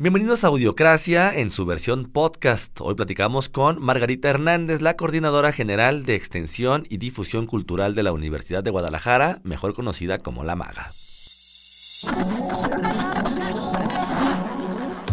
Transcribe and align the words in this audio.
Bienvenidos 0.00 0.44
a 0.44 0.46
Audiocracia 0.46 1.34
en 1.34 1.50
su 1.50 1.66
versión 1.66 2.04
podcast. 2.04 2.80
Hoy 2.80 2.94
platicamos 2.94 3.48
con 3.48 3.82
Margarita 3.82 4.30
Hernández, 4.30 4.80
la 4.80 4.94
coordinadora 4.94 5.50
general 5.50 6.04
de 6.04 6.14
Extensión 6.14 6.86
y 6.88 6.98
Difusión 6.98 7.46
Cultural 7.46 7.96
de 7.96 8.04
la 8.04 8.12
Universidad 8.12 8.62
de 8.62 8.70
Guadalajara, 8.70 9.40
mejor 9.42 9.74
conocida 9.74 10.20
como 10.20 10.44
La 10.44 10.54
Maga. 10.54 10.92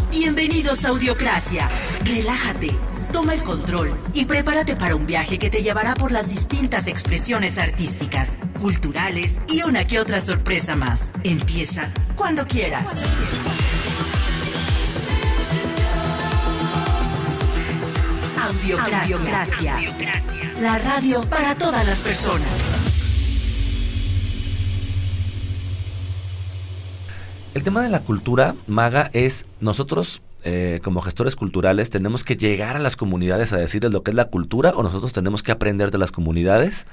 Bienvenidos 0.08 0.84
a 0.84 0.90
Audiocracia. 0.90 1.68
Relájate, 2.04 2.70
toma 3.12 3.34
el 3.34 3.42
control 3.42 3.90
y 4.14 4.26
prepárate 4.26 4.76
para 4.76 4.94
un 4.94 5.04
viaje 5.04 5.40
que 5.40 5.50
te 5.50 5.64
llevará 5.64 5.94
por 5.94 6.12
las 6.12 6.28
distintas 6.28 6.86
expresiones 6.86 7.58
artísticas, 7.58 8.36
culturales 8.60 9.40
y 9.48 9.64
una 9.64 9.84
que 9.84 9.98
otra 9.98 10.20
sorpresa 10.20 10.76
más. 10.76 11.10
Empieza 11.24 11.92
cuando 12.14 12.46
quieras. 12.46 13.02
Audiocracia. 18.56 19.76
La 20.62 20.78
radio 20.78 21.20
para 21.28 21.54
todas 21.56 21.86
las 21.86 22.02
personas. 22.02 22.48
El 27.52 27.62
tema 27.62 27.82
de 27.82 27.90
la 27.90 28.00
cultura, 28.00 28.54
Maga, 28.66 29.10
es 29.12 29.44
nosotros 29.60 30.22
eh, 30.42 30.80
como 30.82 31.02
gestores 31.02 31.36
culturales 31.36 31.90
tenemos 31.90 32.24
que 32.24 32.36
llegar 32.36 32.76
a 32.76 32.78
las 32.78 32.96
comunidades 32.96 33.52
a 33.52 33.58
decirles 33.58 33.92
lo 33.92 34.02
que 34.02 34.12
es 34.12 34.14
la 34.14 34.28
cultura 34.28 34.70
o 34.70 34.82
nosotros 34.82 35.12
tenemos 35.12 35.42
que 35.42 35.52
aprender 35.52 35.90
de 35.90 35.98
las 35.98 36.10
comunidades 36.10 36.86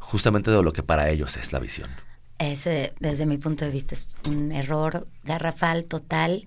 justamente 0.00 0.50
de 0.50 0.62
lo 0.64 0.72
que 0.72 0.82
para 0.82 1.10
ellos 1.10 1.36
es 1.36 1.52
la 1.52 1.60
visión. 1.60 1.90
Ese, 2.38 2.92
desde 2.98 3.26
mi 3.26 3.38
punto 3.38 3.64
de 3.64 3.70
vista, 3.70 3.94
es 3.94 4.18
un 4.26 4.50
error 4.50 5.06
garrafal 5.22 5.84
total 5.84 6.44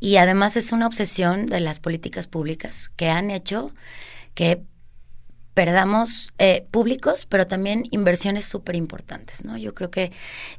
y 0.00 0.16
además 0.16 0.56
es 0.56 0.72
una 0.72 0.86
obsesión 0.86 1.46
de 1.46 1.60
las 1.60 1.78
políticas 1.78 2.26
públicas 2.26 2.90
que 2.96 3.10
han 3.10 3.30
hecho 3.30 3.72
que 4.34 4.62
perdamos 5.56 6.34
eh, 6.38 6.66
públicos, 6.70 7.26
pero 7.26 7.46
también 7.46 7.86
inversiones 7.90 8.44
súper 8.44 8.76
importantes, 8.76 9.44
¿no? 9.44 9.56
Yo 9.56 9.74
creo 9.74 9.90
que 9.90 10.12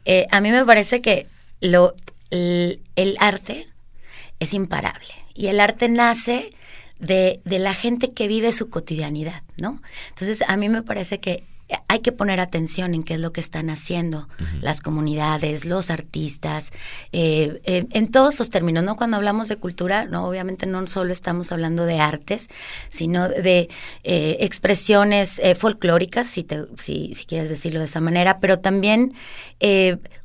eh, 0.05 0.25
a 0.31 0.41
mí 0.41 0.49
me 0.49 0.65
parece 0.65 1.01
que 1.01 1.27
lo, 1.61 1.95
el, 2.31 2.81
arte 3.19 3.67
es 4.39 4.55
imparable 4.55 5.13
y 5.35 5.47
el 5.47 5.59
arte 5.59 5.87
nace 5.87 6.51
de, 6.99 7.41
de, 7.45 7.59
la 7.59 7.75
gente 7.75 8.11
que 8.11 8.27
vive 8.27 8.51
su 8.51 8.71
cotidianidad, 8.71 9.43
¿no? 9.57 9.83
Entonces, 10.09 10.43
a 10.47 10.57
mí 10.57 10.67
me 10.67 10.81
parece 10.81 11.19
que 11.19 11.43
hay 11.87 11.99
que 11.99 12.11
poner 12.11 12.39
atención 12.39 12.93
en 12.93 13.03
qué 13.03 13.15
es 13.15 13.19
lo 13.19 13.33
que 13.33 13.41
están 13.41 13.69
haciendo 13.69 14.27
las 14.61 14.81
comunidades, 14.81 15.65
los 15.65 15.89
artistas, 15.89 16.71
eh, 17.11 17.59
eh, 17.63 17.85
en 17.91 18.09
todos 18.09 18.39
los 18.39 18.49
términos, 18.49 18.83
¿no? 18.83 18.95
Cuando 18.95 19.17
hablamos 19.17 19.47
de 19.49 19.57
cultura, 19.57 20.05
no, 20.05 20.27
obviamente 20.27 20.65
no 20.65 20.85
solo 20.87 21.11
estamos 21.11 21.51
hablando 21.51 21.85
de 21.85 21.99
artes, 21.99 22.49
sino 22.89 23.27
de 23.27 23.69
eh, 24.03 24.37
expresiones 24.39 25.41
folclóricas, 25.57 26.27
si, 26.27 26.45
si, 26.79 27.15
si, 27.15 27.25
quieres 27.25 27.49
decirlo 27.49 27.79
de 27.79 27.85
esa 27.85 28.01
manera, 28.01 28.39
pero 28.39 28.59
también 28.59 29.13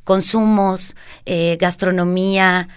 consumos, 0.05 0.95
gastronomía, 1.59 2.69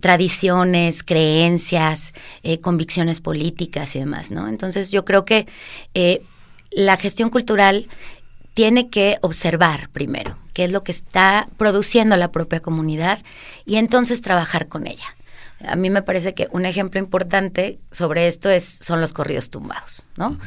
tradiciones, 0.00 1.02
creencias, 1.02 2.14
convicciones 2.62 3.20
políticas 3.20 3.94
y 3.94 4.00
demás, 4.00 4.30
¿no? 4.30 4.48
Entonces 4.48 4.90
yo 4.90 5.04
creo 5.04 5.24
que 5.24 5.46
la 6.70 6.96
gestión 6.96 7.30
cultural 7.30 7.88
tiene 8.54 8.88
que 8.88 9.18
observar 9.22 9.88
primero 9.90 10.36
qué 10.52 10.64
es 10.64 10.72
lo 10.72 10.82
que 10.82 10.92
está 10.92 11.48
produciendo 11.56 12.16
la 12.16 12.32
propia 12.32 12.60
comunidad 12.60 13.20
y 13.64 13.76
entonces 13.76 14.22
trabajar 14.22 14.66
con 14.68 14.86
ella. 14.86 15.16
A 15.66 15.76
mí 15.76 15.90
me 15.90 16.02
parece 16.02 16.34
que 16.34 16.48
un 16.52 16.66
ejemplo 16.66 17.00
importante 17.00 17.78
sobre 17.90 18.28
esto 18.28 18.48
es 18.48 18.64
son 18.64 19.00
los 19.00 19.12
corridos 19.12 19.50
tumbados, 19.50 20.04
¿no? 20.16 20.38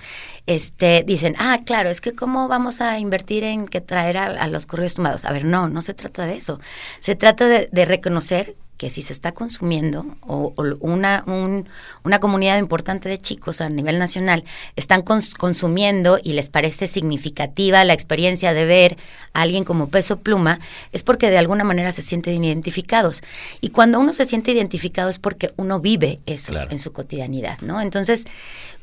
Este 0.47 1.03
dicen, 1.05 1.35
ah, 1.37 1.59
claro, 1.65 1.89
es 1.89 1.99
que 1.99 2.13
cómo 2.13 2.47
vamos 2.47 2.81
a 2.81 2.97
invertir 2.99 3.43
en 3.43 3.67
que 3.67 3.81
traer 3.81 4.17
a, 4.17 4.47
los 4.47 4.65
corridos 4.65 4.95
tumbados. 4.95 5.25
A 5.25 5.31
ver, 5.31 5.45
no, 5.45 5.67
no 5.67 5.81
se 5.81 5.93
trata 5.93 6.25
de 6.25 6.37
eso. 6.37 6.59
Se 7.01 7.15
trata 7.15 7.47
de 7.47 7.85
reconocer 7.85 8.55
que 8.81 8.89
si 8.89 9.03
se 9.03 9.13
está 9.13 9.31
consumiendo 9.31 10.07
o, 10.21 10.55
una, 10.79 11.23
una 12.03 12.19
comunidad 12.19 12.57
importante 12.57 13.09
de 13.09 13.19
chicos 13.19 13.61
a 13.61 13.69
nivel 13.69 13.99
nacional 13.99 14.43
están 14.75 15.03
consumiendo 15.03 16.19
y 16.23 16.33
les 16.33 16.49
parece 16.49 16.87
significativa 16.87 17.85
la 17.85 17.93
experiencia 17.93 18.55
de 18.55 18.65
ver 18.65 18.97
a 19.33 19.41
alguien 19.41 19.65
como 19.65 19.89
peso 19.89 20.21
pluma, 20.21 20.59
es 20.93 21.03
porque 21.03 21.29
de 21.29 21.37
alguna 21.37 21.63
manera 21.63 21.91
se 21.91 22.01
sienten 22.01 22.43
identificados. 22.43 23.21
Y 23.61 23.69
cuando 23.69 23.99
uno 23.99 24.13
se 24.13 24.25
siente 24.25 24.51
identificado 24.51 25.11
es 25.11 25.19
porque 25.19 25.53
uno 25.57 25.79
vive 25.79 26.19
eso 26.25 26.51
en 26.71 26.79
su 26.79 26.91
cotidianidad, 26.91 27.59
¿no? 27.61 27.81
Entonces, 27.81 28.25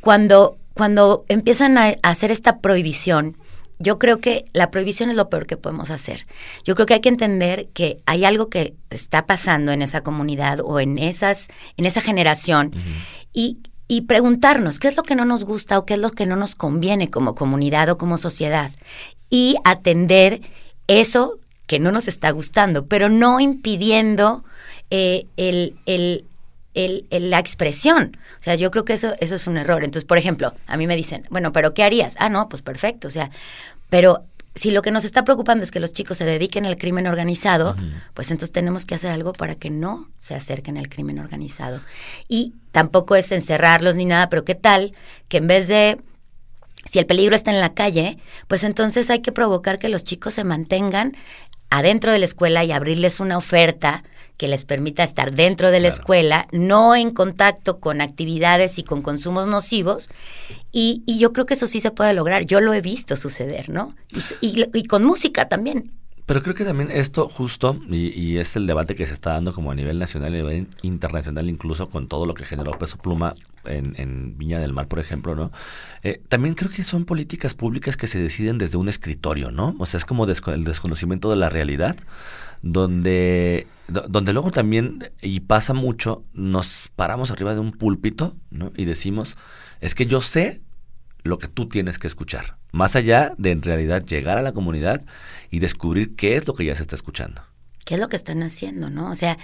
cuando, 0.01 0.59
cuando 0.75 1.25
empiezan 1.27 1.77
a 1.77 1.97
hacer 2.05 2.31
esta 2.31 2.59
prohibición, 2.59 3.37
yo 3.79 3.99
creo 3.99 4.19
que 4.19 4.45
la 4.53 4.71
prohibición 4.71 5.11
es 5.11 5.17
lo 5.17 5.29
peor 5.29 5.47
que 5.47 5.57
podemos 5.57 5.91
hacer. 5.91 6.27
Yo 6.65 6.75
creo 6.75 6.87
que 6.87 6.95
hay 6.95 7.01
que 7.01 7.09
entender 7.09 7.69
que 7.73 8.01
hay 8.07 8.25
algo 8.25 8.49
que 8.49 8.75
está 8.91 9.27
pasando 9.27 9.73
en 9.73 9.83
esa 9.83 10.03
comunidad 10.03 10.61
o 10.61 10.81
en 10.81 10.99
esas, 10.99 11.49
en 11.77 11.87
esa 11.87 12.01
generación 12.01 12.73
y, 13.33 13.59
y 13.87 14.03
preguntarnos 14.03 14.79
qué 14.79 14.89
es 14.89 14.97
lo 14.97 15.03
que 15.03 15.15
no 15.15 15.25
nos 15.25 15.45
gusta 15.45 15.79
o 15.79 15.87
qué 15.87 15.95
es 15.95 16.01
lo 16.01 16.11
que 16.11 16.27
no 16.27 16.37
nos 16.37 16.55
conviene 16.55 17.11
como 17.11 17.35
comunidad 17.35 17.89
o 17.89 17.99
como 17.99 18.19
sociedad 18.19 18.73
y 19.31 19.57
atender 19.65 20.43
eso 20.87 21.39
que 21.67 21.79
no 21.79 21.93
nos 21.93 22.09
está 22.09 22.31
gustando, 22.31 22.87
pero 22.87 23.09
no 23.11 23.41
impidiendo 23.41 24.43
eh, 24.91 25.27
el, 25.37 25.77
el, 25.85 26.25
la 26.75 27.39
expresión. 27.39 28.17
O 28.41 28.43
sea, 28.43 28.55
yo 28.55 28.71
creo 28.71 28.85
que 28.85 28.93
eso, 28.93 29.15
eso 29.21 29.35
es 29.35 29.47
un 29.47 29.57
error. 29.57 29.85
Entonces, 29.85 30.07
por 30.07 30.19
ejemplo, 30.19 30.55
a 30.67 30.77
mí 30.77 30.87
me 30.87 30.97
dicen, 30.97 31.27
bueno, 31.31 31.53
pero 31.53 31.75
¿qué 31.75 31.83
harías? 31.83 32.15
Ah, 32.19 32.29
no, 32.29 32.49
pues 32.49 32.63
perfecto. 32.63 33.09
O 33.09 33.11
sea, 33.11 33.31
pero 33.89 34.25
si 34.55 34.71
lo 34.71 34.83
que 34.83 34.91
nos 34.91 35.05
está 35.05 35.25
preocupando 35.25 35.63
es 35.63 35.71
que 35.71 35.81
los 35.81 35.93
chicos 35.93 36.19
se 36.19 36.25
dediquen 36.25 36.67
al 36.67 36.77
crimen 36.77 37.07
organizado, 37.07 37.77
pues 38.15 38.31
entonces 38.31 38.53
tenemos 38.53 38.85
que 38.85 38.97
hacer 38.97 39.13
algo 39.13 39.33
para 39.33 39.55
que 39.55 39.71
no 39.71 40.09
se 40.19 40.35
acerquen 40.35 40.77
al 40.77 40.89
crimen 40.89 41.19
organizado. 41.19 41.81
Y 42.29 42.55
tampoco 42.73 43.15
es 43.17 43.31
encerrarlos 43.33 43.95
ni 43.95 44.05
nada, 44.05 44.29
pero 44.29 44.45
¿qué 44.45 44.55
tal 44.55 44.95
que 45.29 45.39
en 45.39 45.47
vez 45.47 45.69
de 45.69 45.99
si 46.85 46.99
el 46.99 47.07
peligro 47.07 47.37
está 47.37 47.51
en 47.51 47.61
la 47.61 47.75
calle, 47.75 48.19
pues 48.47 48.65
entonces 48.65 49.11
hay 49.11 49.21
que 49.21 49.33
provocar 49.33 49.79
que 49.79 49.89
los 49.89 50.05
chicos 50.05 50.35
se 50.35 50.45
mantengan 50.45 51.17
adentro 51.71 52.13
de 52.13 52.19
la 52.19 52.25
escuela 52.25 52.65
y 52.65 52.73
abrirles 52.73 53.21
una 53.21 53.39
oferta 53.39 54.05
que 54.39 54.49
les 54.49 54.65
permita 54.65 55.03
estar 55.03 55.33
dentro 55.33 55.73
de 55.73 55.81
la 55.81 55.89
escuela, 55.89 56.47
no 56.53 56.95
en 56.95 57.11
contacto 57.11 57.81
con 57.81 58.01
actividades 58.01 58.79
y 58.79 58.85
con 58.85 59.03
consumos 59.03 59.49
nocivos. 59.49 60.09
Y, 60.71 61.03
yo 61.19 61.33
creo 61.33 61.45
que 61.45 61.55
eso 61.55 61.67
sí 61.67 61.81
se 61.81 61.91
puede 61.91 62.15
lograr. 62.15 62.45
Yo 62.45 62.61
lo 62.61 62.73
he 62.73 62.81
visto 62.81 63.17
suceder, 63.17 63.69
¿no? 63.69 63.97
Y, 64.41 64.85
con 64.85 65.05
música 65.05 65.49
también. 65.49 65.93
Pero 66.29 66.43
creo 66.43 66.55
que 66.55 66.67
también 66.67 66.91
esto 66.91 67.27
justo, 67.27 67.81
y, 67.89 68.37
es 68.37 68.55
el 68.55 68.67
debate 68.67 68.95
que 68.95 69.07
se 69.07 69.15
está 69.15 69.33
dando 69.33 69.55
como 69.55 69.71
a 69.71 69.75
nivel 69.75 69.99
nacional 69.99 70.35
y 70.35 70.41
a 70.41 70.43
nivel 70.43 70.69
internacional, 70.83 71.49
incluso 71.49 71.89
con 71.89 72.07
todo 72.07 72.27
lo 72.27 72.35
que 72.35 72.45
generó 72.45 72.73
Peso 72.73 72.99
Pluma 72.99 73.33
en, 73.65 74.37
Viña 74.37 74.59
del 74.59 74.75
Mar, 74.75 74.89
por 74.89 74.99
ejemplo, 74.99 75.35
¿no? 75.35 75.51
Eh, 76.03 76.21
también 76.29 76.55
creo 76.55 76.71
que 76.71 76.85
son 76.85 77.07
políticas 77.07 77.55
públicas 77.55 77.97
que 77.97 78.07
se 78.07 78.19
deciden 78.21 78.59
desde 78.59 78.77
un 78.77 78.91
escritorio, 78.91 79.51
¿no? 79.51 79.75
O 79.79 79.87
sea, 79.87 79.97
es 79.97 80.05
como 80.05 80.27
el 80.27 80.65
desconocimiento 80.65 81.31
de 81.31 81.37
la 81.37 81.49
realidad, 81.49 81.97
donde, 82.61 83.67
donde 83.89 84.35
luego 84.35 84.51
también, 84.51 85.11
y 85.23 85.41
pasa 85.41 85.73
mucho, 85.73 86.25
nos 86.35 86.91
paramos 86.95 87.31
arriba 87.31 87.55
de 87.55 87.61
un 87.61 87.73
púlpito, 87.73 88.37
¿no? 88.51 88.71
Y 88.77 88.85
decimos, 88.85 89.39
es 89.81 89.95
que 89.95 90.05
yo 90.05 90.21
sé 90.21 90.61
lo 91.23 91.39
que 91.39 91.49
tú 91.49 91.71
tienes 91.71 91.99
que 91.99 92.07
escuchar, 92.07 92.58
más 92.73 92.97
allá 92.97 93.35
de 93.39 93.53
en 93.53 93.63
realidad 93.63 94.05
llegar 94.05 94.39
a 94.39 94.43
la 94.43 94.53
comunidad 94.53 95.03
y 95.51 95.59
descubrir 95.59 96.17
qué 96.17 96.37
es 96.37 96.47
lo 96.47 96.55
que 96.55 96.65
ya 96.65 96.75
se 96.75 96.83
está 96.83 96.97
escuchando. 96.97 97.43
¿Qué 97.85 97.95
es 97.95 98.01
lo 98.01 98.09
que 98.09 98.17
están 98.17 98.43
haciendo, 98.43 98.91
no? 98.91 99.11
O 99.11 99.15
sea, 99.15 99.39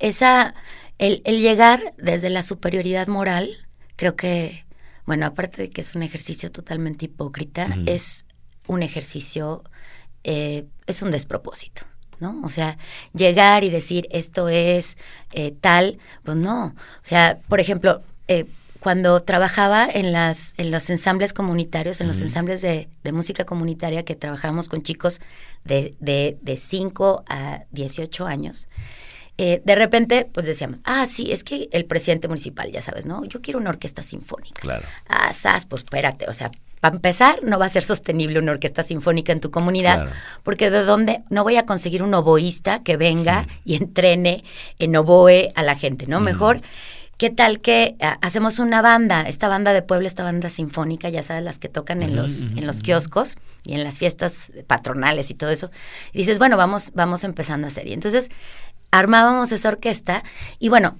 esa 0.00 0.54
el, 0.98 1.22
llegar 1.22 1.94
desde 1.98 2.30
la 2.30 2.42
superioridad 2.42 3.06
moral, 3.08 3.48
creo 3.96 4.16
que, 4.16 4.64
bueno, 5.06 5.26
aparte 5.26 5.62
de 5.62 5.70
que 5.70 5.80
es 5.80 5.94
un 5.94 6.02
ejercicio 6.02 6.50
totalmente 6.50 7.06
hipócrita, 7.06 7.68
es 7.86 8.26
un 8.66 8.82
ejercicio, 8.82 9.64
eh, 10.22 10.66
es 10.86 11.02
un 11.02 11.10
despropósito. 11.10 11.82
¿no? 12.20 12.40
O 12.44 12.48
sea, 12.48 12.78
llegar 13.12 13.64
y 13.64 13.70
decir 13.70 14.06
esto 14.10 14.48
es 14.48 14.96
eh, 15.32 15.52
tal, 15.60 15.98
pues 16.22 16.36
no. 16.36 16.66
O 16.66 16.74
sea, 17.02 17.40
por 17.48 17.60
ejemplo, 17.60 18.02
eh, 18.28 18.46
cuando 18.84 19.18
trabajaba 19.20 19.88
en 19.90 20.12
las 20.12 20.52
en 20.58 20.70
los 20.70 20.90
ensambles 20.90 21.32
comunitarios, 21.32 22.02
en 22.02 22.06
los 22.06 22.20
ensambles 22.20 22.60
de, 22.60 22.90
de, 23.02 23.12
música 23.12 23.46
comunitaria 23.46 24.04
que 24.04 24.14
trabajamos 24.14 24.68
con 24.68 24.82
chicos 24.82 25.22
de, 25.64 25.94
de, 26.00 26.36
de 26.42 26.58
5 26.58 27.24
a 27.26 27.62
18 27.70 28.26
años, 28.26 28.68
eh, 29.38 29.62
de 29.64 29.74
repente, 29.74 30.28
pues 30.30 30.44
decíamos, 30.44 30.82
ah, 30.84 31.06
sí, 31.06 31.32
es 31.32 31.44
que 31.44 31.70
el 31.72 31.86
presidente 31.86 32.28
municipal, 32.28 32.70
ya 32.70 32.82
sabes, 32.82 33.06
¿no? 33.06 33.24
Yo 33.24 33.40
quiero 33.40 33.58
una 33.58 33.70
orquesta 33.70 34.02
sinfónica. 34.02 34.60
Claro. 34.60 34.86
Ah, 35.08 35.32
sas, 35.32 35.64
pues 35.64 35.82
espérate, 35.82 36.28
o 36.28 36.34
sea, 36.34 36.50
para 36.80 36.96
empezar, 36.96 37.42
no 37.42 37.58
va 37.58 37.64
a 37.64 37.70
ser 37.70 37.82
sostenible 37.82 38.38
una 38.38 38.52
orquesta 38.52 38.82
sinfónica 38.82 39.32
en 39.32 39.40
tu 39.40 39.50
comunidad, 39.50 40.10
porque 40.42 40.70
de 40.70 40.84
dónde 40.84 41.22
no 41.30 41.42
voy 41.42 41.56
a 41.56 41.64
conseguir 41.64 42.02
un 42.02 42.12
oboísta 42.12 42.82
que 42.82 42.98
venga 42.98 43.46
y 43.64 43.76
entrene 43.76 44.44
en 44.78 44.94
oboe 44.94 45.50
a 45.54 45.62
la 45.62 45.74
gente, 45.74 46.06
¿no? 46.06 46.20
Mejor 46.20 46.60
¿qué 47.18 47.30
tal 47.30 47.60
que 47.60 47.96
ah, 48.00 48.18
hacemos 48.22 48.58
una 48.58 48.82
banda, 48.82 49.22
esta 49.22 49.48
banda 49.48 49.72
de 49.72 49.82
pueblo, 49.82 50.06
esta 50.06 50.24
banda 50.24 50.50
sinfónica, 50.50 51.08
ya 51.08 51.22
sabes, 51.22 51.42
las 51.42 51.58
que 51.58 51.68
tocan 51.68 52.02
en 52.02 52.16
los, 52.16 52.46
en 52.46 52.66
los 52.66 52.80
kioscos 52.80 53.36
y 53.64 53.74
en 53.74 53.84
las 53.84 53.98
fiestas 53.98 54.52
patronales 54.66 55.30
y 55.30 55.34
todo 55.34 55.50
eso? 55.50 55.70
Y 56.12 56.18
dices, 56.18 56.38
bueno, 56.38 56.56
vamos, 56.56 56.92
vamos 56.94 57.24
empezando 57.24 57.66
a 57.66 57.68
hacer. 57.68 57.86
Y 57.86 57.92
entonces 57.92 58.30
armábamos 58.90 59.52
esa 59.52 59.68
orquesta 59.68 60.22
y 60.58 60.68
bueno, 60.68 60.98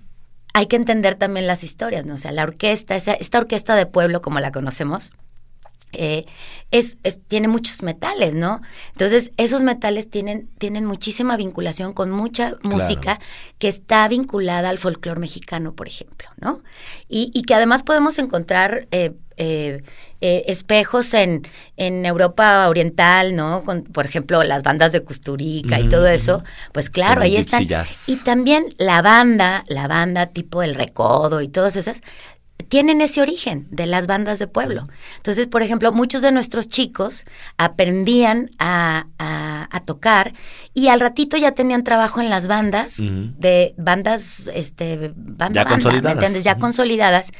hay 0.53 0.67
que 0.67 0.77
entender 0.77 1.17
también 1.17 1.47
las 1.47 1.65
historias, 1.65 2.07
¿no? 2.07 2.15
O 2.15 2.19
sea, 2.19 2.31
la 2.33 2.45
orquesta, 2.45 2.95
esa, 2.95 3.13
esta 3.13 3.39
orquesta 3.39 3.75
de 3.75 3.87
pueblo 3.87 4.23
como 4.23 4.39
la 4.41 4.53
conocemos, 4.53 5.13
eh, 5.95 6.27
es, 6.71 6.97
tiene 7.29 7.49
muchos 7.49 7.83
metales, 7.83 8.35
¿no? 8.35 8.61
Entonces, 8.93 9.33
esos 9.37 9.63
metales 9.63 10.11
tienen, 10.11 10.49
tienen 10.59 10.85
muchísima 10.87 11.37
vinculación 11.37 11.93
con 11.93 12.11
mucha 12.11 12.57
música 12.63 13.21
que 13.59 13.69
está 13.69 14.09
vinculada 14.09 14.69
al 14.69 14.79
folclore 14.79 15.21
mexicano, 15.21 15.75
por 15.75 15.87
ejemplo, 15.87 16.29
¿no? 16.37 16.63
Y, 17.09 17.31
y 17.33 17.43
que 17.43 17.55
además 17.55 17.83
podemos 17.83 18.19
encontrar 18.19 18.89
eh, 19.37 19.83
eh, 20.21 20.45
espejos 20.47 21.13
en, 21.13 21.43
en 21.77 22.07
Europa 22.07 22.67
Oriental, 22.69 23.37
¿no? 23.37 23.63
Con, 23.63 23.83
por 23.83 24.07
ejemplo, 24.07 24.43
las 24.43 24.63
bandas 24.63 24.93
de 24.93 25.01
Custurica 25.01 25.79
y 25.79 25.89
todo 25.91 26.07
eso, 26.07 26.43
pues 26.73 26.89
claro, 26.89 27.21
ahí 27.21 27.37
están. 27.37 27.67
Y 28.07 28.17
también 28.25 28.75
la 28.79 29.03
banda, 29.03 29.65
la 29.69 29.87
banda 29.87 30.27
tipo 30.29 30.63
El 30.63 30.75
Recodo 30.75 31.43
y 31.43 31.49
todas 31.49 31.77
esas, 31.77 32.01
tienen 32.69 33.01
ese 33.01 33.21
origen 33.21 33.67
de 33.71 33.87
las 33.87 34.07
bandas 34.07 34.39
de 34.39 34.47
pueblo. 34.47 34.89
Entonces, 35.17 35.47
por 35.47 35.63
ejemplo, 35.63 35.93
muchos 35.93 36.23
de 36.23 36.33
nuestros 36.33 36.69
chicos 36.69 37.25
aprendían 37.57 38.51
a, 38.59 39.07
tocar 39.85 40.33
y 40.73 40.89
al 40.89 41.01
ratito 41.01 41.37
ya 41.37 41.53
tenían 41.53 41.85
trabajo 41.85 42.21
en 42.21 42.31
las 42.31 42.47
bandas, 42.47 42.97
de 43.01 43.75
bandas, 43.77 44.51
este, 44.55 45.13
banda, 45.15 45.63
ya 45.63 45.69
consolidadas. 45.69 46.45
Ya 46.45 46.59
consolidadas. 46.59 47.33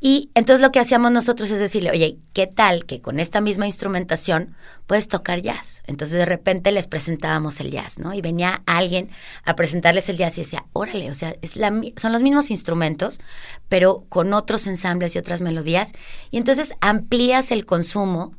Y 0.00 0.30
entonces 0.34 0.60
lo 0.60 0.72
que 0.72 0.80
hacíamos 0.80 1.12
nosotros 1.12 1.50
es 1.50 1.60
decirle, 1.60 1.90
oye, 1.90 2.18
¿qué 2.32 2.46
tal 2.46 2.84
que 2.84 3.00
con 3.00 3.20
esta 3.20 3.40
misma 3.40 3.66
instrumentación 3.66 4.54
puedes 4.86 5.08
tocar 5.08 5.40
jazz? 5.40 5.82
Entonces 5.86 6.18
de 6.18 6.26
repente 6.26 6.72
les 6.72 6.86
presentábamos 6.86 7.60
el 7.60 7.70
jazz, 7.70 7.98
¿no? 7.98 8.14
Y 8.14 8.20
venía 8.20 8.62
alguien 8.66 9.10
a 9.44 9.56
presentarles 9.56 10.08
el 10.08 10.16
jazz 10.16 10.36
y 10.38 10.42
decía, 10.42 10.66
órale, 10.72 11.10
o 11.10 11.14
sea, 11.14 11.34
es 11.42 11.56
la, 11.56 11.72
son 11.96 12.12
los 12.12 12.22
mismos 12.22 12.50
instrumentos, 12.50 13.20
pero 13.68 14.04
con 14.08 14.32
otros 14.34 14.66
ensambles 14.66 15.14
y 15.14 15.18
otras 15.18 15.40
melodías. 15.40 15.92
Y 16.30 16.38
entonces 16.38 16.74
amplías 16.80 17.50
el 17.50 17.66
consumo 17.66 18.36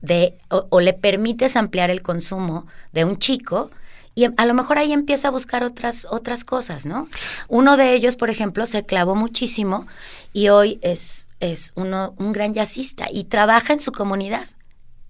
de, 0.00 0.38
o 0.48 0.80
le 0.80 0.92
permites 0.92 1.56
ampliar 1.56 1.90
el 1.90 2.02
consumo 2.02 2.66
de 2.92 3.04
un 3.04 3.18
chico 3.18 3.70
y 4.18 4.26
a 4.36 4.46
lo 4.46 4.54
mejor 4.54 4.78
ahí 4.78 4.92
empieza 4.92 5.28
a 5.28 5.30
buscar 5.30 5.62
otras, 5.62 6.04
otras 6.10 6.44
cosas, 6.44 6.86
¿no? 6.86 7.06
Uno 7.46 7.76
de 7.76 7.94
ellos, 7.94 8.16
por 8.16 8.30
ejemplo, 8.30 8.66
se 8.66 8.84
clavó 8.84 9.14
muchísimo 9.14 9.86
y 10.32 10.48
hoy 10.48 10.78
es, 10.82 11.28
es 11.40 11.72
uno, 11.74 12.14
un 12.18 12.32
gran 12.32 12.54
jazzista 12.54 13.06
y 13.10 13.24
trabaja 13.24 13.72
en 13.72 13.80
su 13.80 13.92
comunidad 13.92 14.46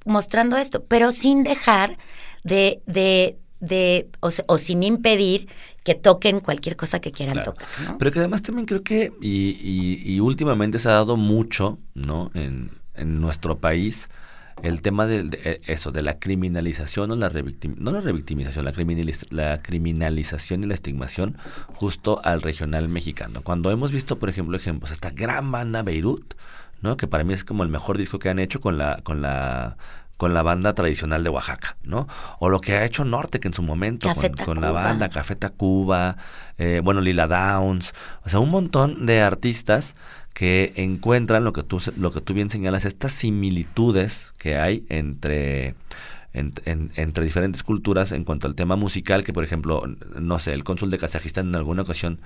mostrando 0.05 0.56
esto, 0.56 0.85
pero 0.85 1.12
sin 1.12 1.44
dejar 1.44 1.99
de, 2.44 2.82
de, 2.87 3.38
de 3.61 4.09
o, 4.20 4.59
sin 4.59 4.82
impedir 4.82 5.49
que 5.85 5.94
toquen 5.94 6.41
cualquier 6.41 6.76
cosa 6.76 7.00
que 7.00 7.12
quieran 7.12 7.43
tocar. 7.43 7.69
¿no? 7.87 7.99
Pero 7.99 8.11
que 8.11 8.19
además 8.19 8.43
también 8.43 8.67
creo 8.67 8.82
que, 8.82 9.12
y, 9.20 9.50
y, 9.61 10.15
y 10.15 10.20
últimamente 10.20 10.79
se 10.79 10.88
ha 10.88 10.93
dado 10.93 11.17
mucho, 11.17 11.79
¿no? 11.94 12.31
En, 12.35 12.71
en 12.94 13.21
nuestro 13.21 13.59
país, 13.59 14.09
el 14.63 14.83
tema 14.83 15.07
de, 15.07 15.29
eh, 15.45 15.61
eso, 15.67 15.93
de 15.93 16.03
la 16.03 16.19
criminalización 16.19 17.11
o 17.11 17.17
la 17.17 17.31
no 17.77 17.93
la 17.93 18.01
revictimización, 18.01 18.65
la, 18.65 18.73
la 19.31 19.63
criminalización 19.63 20.65
y 20.65 20.67
la 20.67 20.75
estigmación 20.75 21.37
justo 21.75 22.21
al 22.25 22.43
regional 22.43 22.89
mexicano. 22.89 23.43
Cuando 23.43 23.71
hemos 23.71 23.93
visto, 23.93 24.19
por 24.19 24.29
ejemplo, 24.29 24.57
ejemplos, 24.57 24.91
esta 24.91 25.11
gran 25.11 25.53
banda 25.53 25.83
Beirut, 25.83 26.35
¿no? 26.83 26.97
que 26.97 27.07
para 27.07 27.25
mí 27.25 27.35
es 27.35 27.45
como 27.45 27.63
el 27.63 27.69
mejor 27.69 27.99
disco 27.99 28.19
que 28.19 28.29
han 28.29 28.39
hecho 28.39 28.61
con 28.61 28.79
la, 28.79 29.01
con 29.03 29.23
la 29.23 29.77
con 30.19 30.35
la 30.35 30.43
banda 30.43 30.75
tradicional 30.75 31.23
de 31.23 31.31
Oaxaca, 31.31 31.76
¿no? 31.85 32.09
O 32.41 32.50
lo 32.50 32.61
que 32.61 32.75
ha 32.75 32.85
hecho 32.85 33.05
Norte, 33.05 33.38
que 33.38 33.47
en 33.47 33.55
su 33.55 33.62
momento, 33.62 34.12
con, 34.44 34.61
la 34.61 34.73
banda 34.73 35.09
Café 35.11 35.37
Tacuba, 35.37 36.17
eh, 36.59 36.81
bueno, 36.82 37.00
Lila 37.00 37.29
Downs, 37.29 37.94
o 38.25 38.29
sea, 38.29 38.41
un 38.41 38.50
montón 38.50 39.06
de 39.06 39.20
artistas 39.20 39.94
que 40.35 40.73
encuentran 40.75 41.44
lo 41.44 41.53
que 41.53 41.62
tú, 41.62 41.81
lo 41.99 42.11
que 42.11 42.20
tú 42.20 42.35
bien 42.35 42.50
señalas, 42.50 42.85
estas 42.85 43.12
similitudes 43.12 44.35
que 44.38 44.56
hay 44.56 44.85
entre, 44.88 45.76
entre 46.32 47.25
diferentes 47.25 47.62
culturas 47.62 48.11
en 48.11 48.25
cuanto 48.25 48.49
al 48.49 48.56
tema 48.56 48.75
musical, 48.75 49.23
que 49.23 49.32
por 49.32 49.44
ejemplo, 49.44 49.85
no 50.19 50.41
sé, 50.41 50.53
el 50.53 50.64
cónsul 50.64 50.91
de 50.91 50.99
Kazajistán 50.99 51.47
en 51.47 51.55
alguna 51.55 51.82
ocasión 51.82 52.21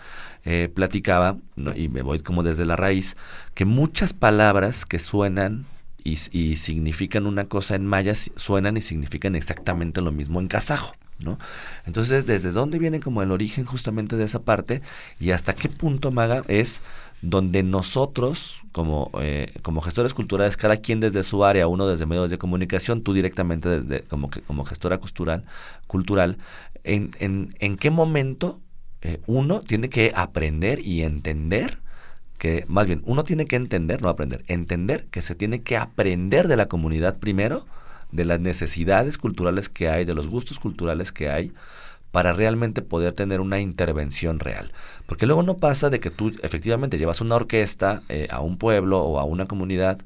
eh, 0.46 0.70
platicaba, 0.74 1.36
y 1.76 1.88
me 1.88 2.00
voy 2.00 2.20
como 2.20 2.42
desde 2.42 2.64
la 2.64 2.76
raíz, 2.76 3.18
que 3.52 3.66
muchas 3.66 4.14
palabras 4.14 4.86
que 4.86 4.98
suenan 4.98 5.66
y, 6.04 6.56
significan 6.56 7.26
una 7.26 7.44
cosa 7.46 7.75
en 7.75 7.87
maya 7.87 8.14
suenan 8.14 8.76
y 8.76 8.81
significan 8.81 9.34
exactamente 9.34 10.00
lo 10.00 10.12
mismo 10.12 10.40
en 10.40 10.49
kazajo. 10.49 10.94
¿no? 11.19 11.38
Entonces, 11.87 12.26
¿desde 12.26 12.50
dónde 12.50 12.78
viene 12.78 12.99
como 12.99 13.22
el 13.22 13.31
origen 13.31 13.64
justamente 13.64 14.16
de 14.16 14.25
esa 14.25 14.43
parte 14.43 14.82
y 15.20 15.31
hasta 15.31 15.52
qué 15.52 15.69
punto, 15.69 16.10
Maga, 16.10 16.43
es 16.49 16.82
donde 17.20 17.62
nosotros, 17.62 18.62
como, 18.72 19.12
eh, 19.20 19.52
como 19.62 19.81
gestores 19.82 20.14
culturales, 20.14 20.56
cada 20.56 20.78
quien 20.78 20.99
desde 20.99 21.22
su 21.22 21.44
área, 21.44 21.69
uno 21.69 21.87
desde 21.87 22.06
medios 22.06 22.31
de 22.31 22.38
comunicación, 22.38 23.02
tú 23.02 23.12
directamente 23.12 23.69
desde, 23.69 24.02
como, 24.06 24.31
como 24.48 24.64
gestora 24.64 24.98
cultural, 24.98 25.44
cultural 25.87 26.38
en, 26.82 27.10
en, 27.20 27.55
en 27.60 27.76
qué 27.76 27.90
momento 27.90 28.60
eh, 29.02 29.20
uno 29.26 29.60
tiene 29.60 29.88
que 29.88 30.12
aprender 30.14 30.81
y 30.81 31.02
entender 31.02 31.81
que, 32.42 32.64
más 32.66 32.88
bien, 32.88 33.02
uno 33.06 33.22
tiene 33.22 33.46
que 33.46 33.54
entender, 33.54 34.02
no 34.02 34.08
aprender, 34.08 34.44
entender 34.48 35.06
que 35.12 35.22
se 35.22 35.36
tiene 35.36 35.62
que 35.62 35.76
aprender 35.76 36.48
de 36.48 36.56
la 36.56 36.66
comunidad 36.66 37.20
primero, 37.20 37.64
de 38.10 38.24
las 38.24 38.40
necesidades 38.40 39.16
culturales 39.16 39.68
que 39.68 39.88
hay, 39.88 40.04
de 40.04 40.12
los 40.12 40.26
gustos 40.26 40.58
culturales 40.58 41.12
que 41.12 41.30
hay, 41.30 41.52
para 42.10 42.32
realmente 42.32 42.82
poder 42.82 43.14
tener 43.14 43.40
una 43.40 43.60
intervención 43.60 44.40
real. 44.40 44.72
Porque 45.06 45.24
luego 45.24 45.44
no 45.44 45.58
pasa 45.58 45.88
de 45.88 46.00
que 46.00 46.10
tú 46.10 46.32
efectivamente 46.42 46.98
llevas 46.98 47.20
una 47.20 47.36
orquesta 47.36 48.02
eh, 48.08 48.26
a 48.28 48.40
un 48.40 48.58
pueblo 48.58 48.98
o 49.04 49.20
a 49.20 49.24
una 49.24 49.46
comunidad, 49.46 50.00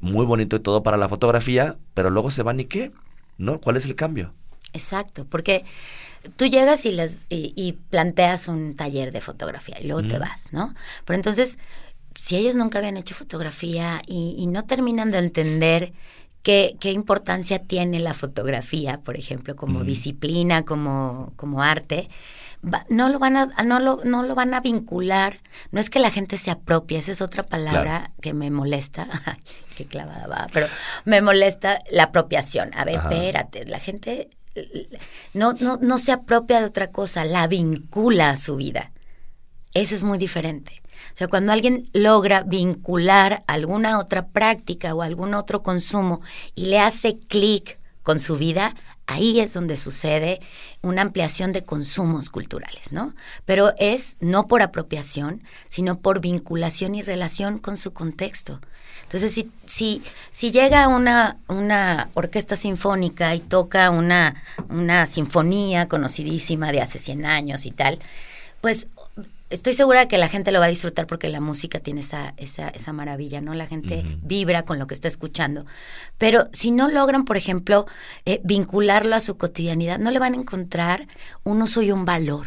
muy 0.00 0.26
bonito 0.26 0.56
y 0.56 0.60
todo 0.60 0.82
para 0.82 0.96
la 0.96 1.08
fotografía, 1.08 1.76
pero 1.94 2.10
luego 2.10 2.32
se 2.32 2.42
van 2.42 2.58
y 2.58 2.64
qué, 2.64 2.90
¿no? 3.38 3.60
¿Cuál 3.60 3.76
es 3.76 3.86
el 3.86 3.94
cambio? 3.94 4.32
Exacto, 4.72 5.26
porque 5.30 5.64
tú 6.36 6.46
llegas 6.46 6.84
y, 6.84 6.92
les, 6.92 7.26
y, 7.28 7.72
planteas 7.90 8.48
un 8.48 8.74
taller 8.74 9.12
de 9.12 9.20
fotografía 9.20 9.76
y 9.80 9.86
luego 9.86 10.06
te 10.06 10.18
vas, 10.18 10.52
¿no? 10.52 10.74
Pero 11.04 11.16
entonces, 11.16 11.58
si 12.18 12.36
ellos 12.36 12.54
nunca 12.54 12.78
habían 12.78 12.96
hecho 12.96 13.14
fotografía 13.14 14.00
y, 14.06 14.34
y 14.38 14.46
no 14.46 14.64
terminan 14.64 15.10
de 15.10 15.18
entender 15.18 15.92
qué, 16.42 16.76
qué 16.80 16.92
importancia 16.92 17.60
tiene 17.60 18.00
la 18.00 18.14
fotografía, 18.14 18.98
por 18.98 19.16
ejemplo, 19.16 19.56
como 19.56 19.84
disciplina, 19.84 20.64
como, 20.64 21.32
como 21.36 21.62
arte, 21.62 22.08
no 22.88 23.08
lo 23.08 23.18
van 23.18 23.36
a 23.36 23.46
no 23.64 23.80
lo, 23.80 24.00
no 24.04 24.22
lo 24.22 24.34
van 24.34 24.54
a 24.54 24.60
vincular. 24.60 25.38
No 25.72 25.80
es 25.80 25.90
que 25.90 25.98
la 25.98 26.10
gente 26.10 26.38
se 26.38 26.50
apropie 26.50 26.98
esa 26.98 27.12
es 27.12 27.20
otra 27.20 27.44
palabra 27.44 28.12
que 28.20 28.34
me 28.34 28.50
molesta. 28.50 29.08
Qué 29.76 29.86
clavada 29.86 30.26
va 30.26 30.46
pero 30.52 30.68
me 31.04 31.20
molesta 31.22 31.80
la 31.90 32.04
apropiación. 32.04 32.70
A 32.74 32.84
ver 32.84 32.96
espérate 32.96 33.66
la 33.66 33.80
gente 33.80 34.30
no, 35.34 35.52
no 35.54 35.78
no 35.80 35.98
se 35.98 36.12
apropia 36.12 36.60
de 36.60 36.66
otra 36.66 36.90
cosa 36.90 37.24
la 37.24 37.46
vincula 37.46 38.30
a 38.30 38.36
su 38.36 38.56
vida 38.56 38.92
eso 39.74 39.94
es 39.94 40.02
muy 40.02 40.18
diferente 40.18 40.82
o 41.12 41.16
sea, 41.16 41.28
cuando 41.28 41.52
alguien 41.52 41.90
logra 41.92 42.42
vincular 42.42 43.44
alguna 43.46 43.98
otra 43.98 44.28
práctica 44.28 44.94
o 44.94 45.02
algún 45.02 45.34
otro 45.34 45.62
consumo 45.62 46.22
y 46.54 46.66
le 46.66 46.78
hace 46.78 47.18
clic 47.18 47.78
con 48.02 48.18
su 48.18 48.36
vida, 48.36 48.74
ahí 49.06 49.40
es 49.40 49.52
donde 49.52 49.76
sucede 49.76 50.40
una 50.80 51.02
ampliación 51.02 51.52
de 51.52 51.64
consumos 51.64 52.30
culturales, 52.30 52.92
¿no? 52.92 53.14
Pero 53.44 53.74
es 53.78 54.16
no 54.20 54.48
por 54.48 54.62
apropiación, 54.62 55.42
sino 55.68 56.00
por 56.00 56.20
vinculación 56.20 56.94
y 56.94 57.02
relación 57.02 57.58
con 57.58 57.76
su 57.76 57.92
contexto. 57.92 58.60
Entonces, 59.12 59.34
si, 59.34 59.50
si, 59.66 60.02
si 60.30 60.52
llega 60.52 60.88
una, 60.88 61.36
una 61.46 62.08
orquesta 62.14 62.56
sinfónica 62.56 63.34
y 63.34 63.40
toca 63.40 63.90
una, 63.90 64.42
una 64.70 65.06
sinfonía 65.06 65.86
conocidísima 65.86 66.72
de 66.72 66.80
hace 66.80 66.98
100 66.98 67.26
años 67.26 67.66
y 67.66 67.72
tal, 67.72 67.98
pues 68.62 68.88
estoy 69.50 69.74
segura 69.74 70.08
que 70.08 70.16
la 70.16 70.30
gente 70.30 70.50
lo 70.50 70.60
va 70.60 70.64
a 70.64 70.70
disfrutar 70.70 71.06
porque 71.06 71.28
la 71.28 71.42
música 71.42 71.78
tiene 71.78 72.00
esa, 72.00 72.32
esa, 72.38 72.70
esa 72.70 72.94
maravilla, 72.94 73.42
¿no? 73.42 73.52
La 73.52 73.66
gente 73.66 74.02
vibra 74.22 74.62
con 74.62 74.78
lo 74.78 74.86
que 74.86 74.94
está 74.94 75.08
escuchando. 75.08 75.66
Pero 76.16 76.48
si 76.52 76.70
no 76.70 76.88
logran, 76.88 77.26
por 77.26 77.36
ejemplo, 77.36 77.84
eh, 78.24 78.40
vincularlo 78.44 79.14
a 79.14 79.20
su 79.20 79.36
cotidianidad, 79.36 79.98
no 79.98 80.10
le 80.10 80.20
van 80.20 80.32
a 80.32 80.38
encontrar 80.38 81.06
un 81.44 81.60
uso 81.60 81.82
y 81.82 81.92
un 81.92 82.06
valor. 82.06 82.46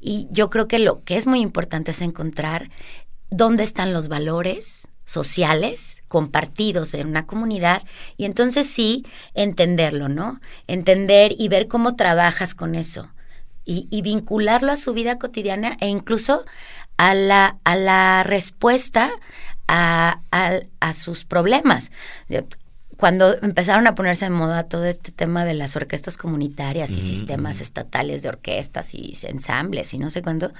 Y 0.00 0.26
yo 0.32 0.50
creo 0.50 0.66
que 0.66 0.80
lo 0.80 1.04
que 1.04 1.16
es 1.16 1.28
muy 1.28 1.40
importante 1.40 1.92
es 1.92 2.02
encontrar 2.02 2.68
dónde 3.30 3.62
están 3.62 3.92
los 3.92 4.08
valores 4.08 4.88
sociales 5.04 6.04
compartidos 6.08 6.94
en 6.94 7.08
una 7.08 7.26
comunidad 7.26 7.82
y 8.16 8.24
entonces 8.24 8.68
sí 8.68 9.04
entenderlo, 9.34 10.08
¿no? 10.08 10.40
Entender 10.66 11.34
y 11.38 11.48
ver 11.48 11.68
cómo 11.68 11.96
trabajas 11.96 12.54
con 12.54 12.74
eso 12.74 13.10
y, 13.64 14.02
vincularlo 14.02 14.72
a 14.72 14.76
su 14.76 14.92
vida 14.94 15.18
cotidiana 15.18 15.76
e 15.80 15.86
incluso 15.86 16.44
a 16.96 17.14
la, 17.14 17.58
a 17.64 17.76
la 17.76 18.24
respuesta 18.24 19.10
a, 19.68 20.20
a 20.80 20.94
sus 20.94 21.24
problemas 21.24 21.92
cuando 23.00 23.34
empezaron 23.40 23.86
a 23.86 23.94
ponerse 23.94 24.26
en 24.26 24.34
moda 24.34 24.64
todo 24.64 24.84
este 24.84 25.10
tema 25.10 25.46
de 25.46 25.54
las 25.54 25.74
orquestas 25.74 26.18
comunitarias 26.18 26.90
y 26.90 27.00
sistemas 27.00 27.62
estatales 27.62 28.20
de 28.20 28.28
orquestas 28.28 28.94
y 28.94 29.16
ensambles 29.22 29.94
y 29.94 29.98
no 29.98 30.10
sé 30.10 30.20
cuándo, 30.20 30.52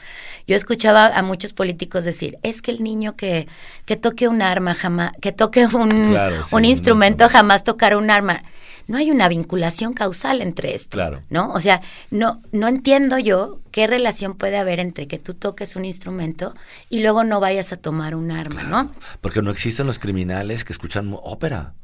yo 0.46 0.56
escuchaba 0.56 1.08
a 1.08 1.22
muchos 1.22 1.52
políticos 1.52 2.06
decir, 2.06 2.38
es 2.42 2.62
que 2.62 2.70
el 2.70 2.82
niño 2.82 3.14
que, 3.14 3.46
que 3.84 3.96
toque 3.96 4.26
un 4.26 4.40
arma 4.40 4.74
jamás, 4.74 5.12
que 5.20 5.32
toque 5.32 5.66
un, 5.66 6.18
un 6.50 6.64
instrumento 6.64 7.28
jamás 7.28 7.62
tocará 7.62 7.98
un 7.98 8.10
arma. 8.10 8.42
No 8.88 8.96
hay 8.96 9.10
una 9.10 9.28
vinculación 9.28 9.92
causal 9.92 10.40
entre 10.40 10.74
esto, 10.74 10.96
claro. 10.96 11.20
¿no? 11.28 11.52
O 11.52 11.60
sea, 11.60 11.82
no, 12.10 12.40
no 12.52 12.68
entiendo 12.68 13.18
yo 13.18 13.60
qué 13.70 13.86
relación 13.86 14.34
puede 14.34 14.56
haber 14.56 14.80
entre 14.80 15.06
que 15.06 15.18
tú 15.18 15.34
toques 15.34 15.76
un 15.76 15.84
instrumento 15.84 16.54
y 16.88 17.02
luego 17.02 17.22
no 17.22 17.38
vayas 17.38 17.74
a 17.74 17.76
tomar 17.76 18.14
un 18.14 18.30
arma, 18.32 18.62
¿no? 18.62 18.90
Porque 19.20 19.42
no 19.42 19.50
existen 19.50 19.86
los 19.86 19.98
criminales 19.98 20.64
que 20.64 20.72
escuchan 20.72 21.14
ópera. 21.22 21.74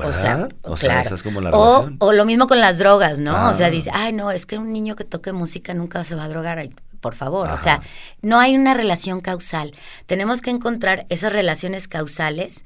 Ah, 0.00 0.48
o 0.62 0.76
sea, 0.76 1.00
claro. 1.00 1.14
es 1.14 1.22
como 1.22 1.40
la 1.40 1.50
o, 1.50 1.90
o, 1.98 2.12
lo 2.12 2.24
mismo 2.24 2.46
con 2.46 2.60
las 2.60 2.78
drogas, 2.78 3.20
¿no? 3.20 3.48
O 3.48 3.54
sea, 3.54 3.66
ah. 3.66 3.70
dice, 3.70 3.90
ay, 3.92 4.12
no, 4.12 4.30
es 4.30 4.46
que 4.46 4.58
un 4.58 4.72
niño 4.72 4.96
que 4.96 5.04
toque 5.04 5.32
música 5.32 5.74
nunca 5.74 6.04
se 6.04 6.14
va 6.14 6.24
a 6.24 6.28
drogar. 6.28 6.68
por 7.00 7.14
favor, 7.14 7.50
o 7.50 7.58
sea, 7.58 7.80
no 8.20 8.38
hay 8.38 8.56
una 8.56 8.74
relación 8.74 9.20
causal. 9.20 9.74
Tenemos 10.06 10.42
que 10.42 10.50
encontrar 10.50 11.06
esas 11.08 11.32
relaciones 11.32 11.88
causales 11.88 12.64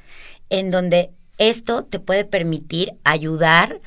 en 0.50 0.70
donde 0.70 1.10
esto 1.38 1.84
te 1.84 1.98
puede 1.98 2.24
permitir 2.24 2.94
ayudar 3.04 3.80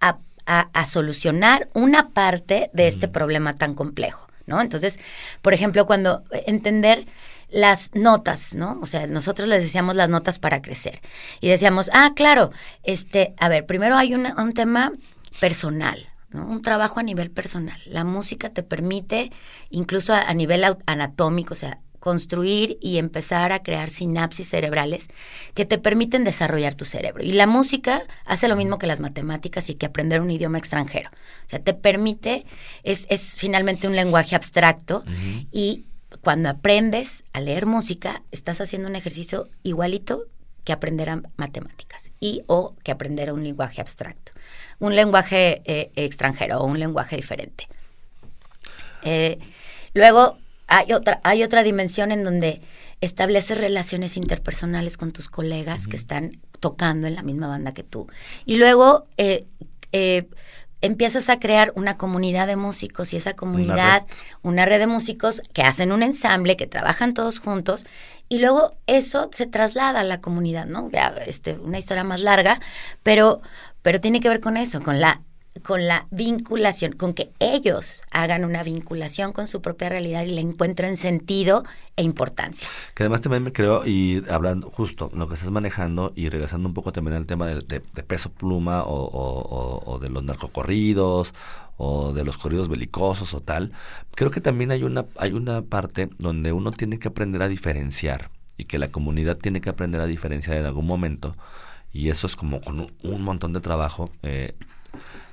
a, 0.00 0.18
a, 0.46 0.84
solucionar 0.84 1.68
una 1.72 2.10
parte 2.10 2.70
de 2.74 2.86
este 2.86 3.08
problema 3.08 3.54
tan 3.54 3.74
complejo, 3.74 4.26
¿no? 4.46 4.60
Entonces, 4.60 4.98
por 5.40 5.54
ejemplo, 5.54 5.86
cuando 5.86 6.22
entender 6.46 7.06
las 7.54 7.94
notas, 7.94 8.54
¿no? 8.54 8.78
O 8.82 8.86
sea, 8.86 9.06
nosotros 9.06 9.48
les 9.48 9.62
decíamos 9.62 9.94
las 9.94 10.10
notas 10.10 10.40
para 10.40 10.60
crecer. 10.60 11.00
Y 11.40 11.48
decíamos, 11.48 11.88
ah, 11.92 12.12
claro, 12.14 12.50
este, 12.82 13.34
a 13.38 13.48
ver, 13.48 13.64
primero 13.64 13.96
hay 13.96 14.12
un 14.14 14.52
tema 14.54 14.92
personal, 15.38 15.98
¿no? 16.30 16.46
Un 16.48 16.62
trabajo 16.62 16.98
a 16.98 17.04
nivel 17.04 17.30
personal. 17.30 17.80
La 17.86 18.02
música 18.02 18.50
te 18.50 18.64
permite, 18.64 19.30
incluso 19.70 20.14
a, 20.14 20.34
nivel 20.34 20.64
anatómico, 20.86 21.54
o 21.54 21.56
sea, 21.56 21.78
construir 22.00 22.76
y 22.82 22.98
empezar 22.98 23.52
a 23.52 23.62
crear 23.62 23.88
sinapsis 23.88 24.48
cerebrales 24.48 25.08
que 25.54 25.64
te 25.64 25.78
permiten 25.78 26.24
desarrollar 26.24 26.74
tu 26.74 26.84
cerebro. 26.84 27.22
Y 27.22 27.32
la 27.32 27.46
música 27.46 28.02
hace 28.26 28.48
lo 28.48 28.56
mismo 28.56 28.78
que 28.78 28.88
las 28.88 28.98
matemáticas 28.98 29.70
y 29.70 29.76
que 29.76 29.86
aprender 29.86 30.20
un 30.20 30.30
idioma 30.32 30.58
extranjero. 30.58 31.08
O 31.46 31.48
sea, 31.48 31.60
te 31.60 31.72
permite, 31.72 32.46
es, 32.82 33.06
es 33.10 33.36
finalmente 33.36 33.86
un 33.86 33.94
lenguaje 33.94 34.34
abstracto 34.34 35.04
y 35.52 35.86
cuando 36.24 36.48
aprendes 36.48 37.24
a 37.32 37.40
leer 37.40 37.66
música, 37.66 38.22
estás 38.32 38.60
haciendo 38.60 38.88
un 38.88 38.96
ejercicio 38.96 39.48
igualito 39.62 40.26
que 40.64 40.72
aprender 40.72 41.10
a 41.10 41.22
matemáticas 41.36 42.12
y 42.18 42.42
o 42.46 42.74
que 42.82 42.90
aprender 42.90 43.30
un 43.32 43.44
lenguaje 43.44 43.82
abstracto, 43.82 44.32
un 44.78 44.96
lenguaje 44.96 45.62
eh, 45.66 45.92
extranjero 45.94 46.60
o 46.60 46.64
un 46.64 46.80
lenguaje 46.80 47.16
diferente. 47.16 47.68
Eh, 49.02 49.36
luego 49.92 50.38
hay 50.66 50.94
otra, 50.94 51.20
hay 51.22 51.42
otra 51.42 51.62
dimensión 51.62 52.10
en 52.10 52.24
donde 52.24 52.62
estableces 53.02 53.58
relaciones 53.58 54.16
interpersonales 54.16 54.96
con 54.96 55.12
tus 55.12 55.28
colegas 55.28 55.86
que 55.86 55.96
están 55.96 56.40
tocando 56.58 57.06
en 57.06 57.16
la 57.16 57.22
misma 57.22 57.48
banda 57.48 57.72
que 57.72 57.82
tú. 57.82 58.08
Y 58.46 58.56
luego 58.56 59.06
eh, 59.18 59.46
empiezas 60.80 61.28
a 61.28 61.38
crear 61.38 61.72
una 61.76 61.96
comunidad 61.96 62.46
de 62.46 62.56
músicos 62.56 63.12
y 63.12 63.16
esa 63.16 63.34
comunidad, 63.34 64.04
una 64.42 64.64
red. 64.64 64.78
de 64.78 64.86
músicos 64.86 65.42
que 65.52 65.62
hacen 65.62 65.92
un 65.92 66.02
ensamble, 66.02 66.56
que 66.56 66.66
trabajan 66.66 67.14
todos 67.14 67.38
juntos 67.38 67.86
y 68.28 68.38
luego 68.38 68.76
eso 68.86 69.30
se 69.32 69.46
traslada 69.46 70.00
a 70.00 70.04
la 70.04 70.20
comunidad, 70.20 70.66
¿no? 70.66 70.90
Ya, 70.90 71.14
este, 71.26 71.54
una 71.54 71.78
historia 71.78 72.04
más 72.04 72.20
larga, 72.20 72.60
pero, 73.02 73.42
pero 73.82 74.00
tiene 74.00 74.20
que 74.20 74.28
ver 74.28 74.40
con 74.40 74.56
eso, 74.56 74.82
con 74.82 75.00
la 75.00 75.22
con 75.62 75.86
la 75.86 76.06
vinculación, 76.10 76.92
con 76.92 77.14
que 77.14 77.30
ellos 77.38 78.02
hagan 78.10 78.44
una 78.44 78.62
vinculación 78.62 79.32
con 79.32 79.46
su 79.46 79.62
propia 79.62 79.88
realidad 79.88 80.24
y 80.24 80.34
le 80.34 80.40
encuentren 80.40 80.96
sentido 80.96 81.64
e 81.96 82.02
importancia. 82.02 82.66
Que 82.94 83.04
además 83.04 83.20
también 83.20 83.42
me 83.44 83.52
creo, 83.52 83.86
y 83.86 84.24
hablando 84.28 84.68
justo 84.68 85.10
lo 85.14 85.28
que 85.28 85.34
estás 85.34 85.50
manejando 85.50 86.12
y 86.16 86.28
regresando 86.28 86.68
un 86.68 86.74
poco 86.74 86.92
también 86.92 87.16
al 87.16 87.26
tema 87.26 87.46
de, 87.46 87.80
peso 87.80 88.30
pluma 88.30 88.82
o, 88.84 89.98
de 90.00 90.08
los 90.10 90.24
narcocorridos 90.24 91.34
o 91.76 92.12
de 92.12 92.24
los 92.24 92.36
corridos 92.36 92.68
belicosos 92.68 93.32
o 93.34 93.40
tal, 93.40 93.72
creo 94.14 94.30
que 94.30 94.40
también 94.40 94.70
hay 94.70 94.82
una, 94.82 95.06
hay 95.16 95.32
una 95.32 95.62
parte 95.62 96.10
donde 96.18 96.52
uno 96.52 96.72
tiene 96.72 96.98
que 96.98 97.08
aprender 97.08 97.42
a 97.42 97.48
diferenciar 97.48 98.30
y 98.56 98.64
que 98.64 98.78
la 98.78 98.88
comunidad 98.88 99.36
tiene 99.36 99.60
que 99.60 99.70
aprender 99.70 100.00
a 100.00 100.06
diferenciar 100.06 100.58
en 100.58 100.66
algún 100.66 100.86
momento 100.86 101.36
y 101.92 102.10
eso 102.10 102.26
es 102.26 102.34
como 102.34 102.60
con 102.60 102.92
un, 103.02 103.22
montón 103.22 103.52
de 103.52 103.60
trabajo. 103.60 104.10
Eh, 104.22 104.56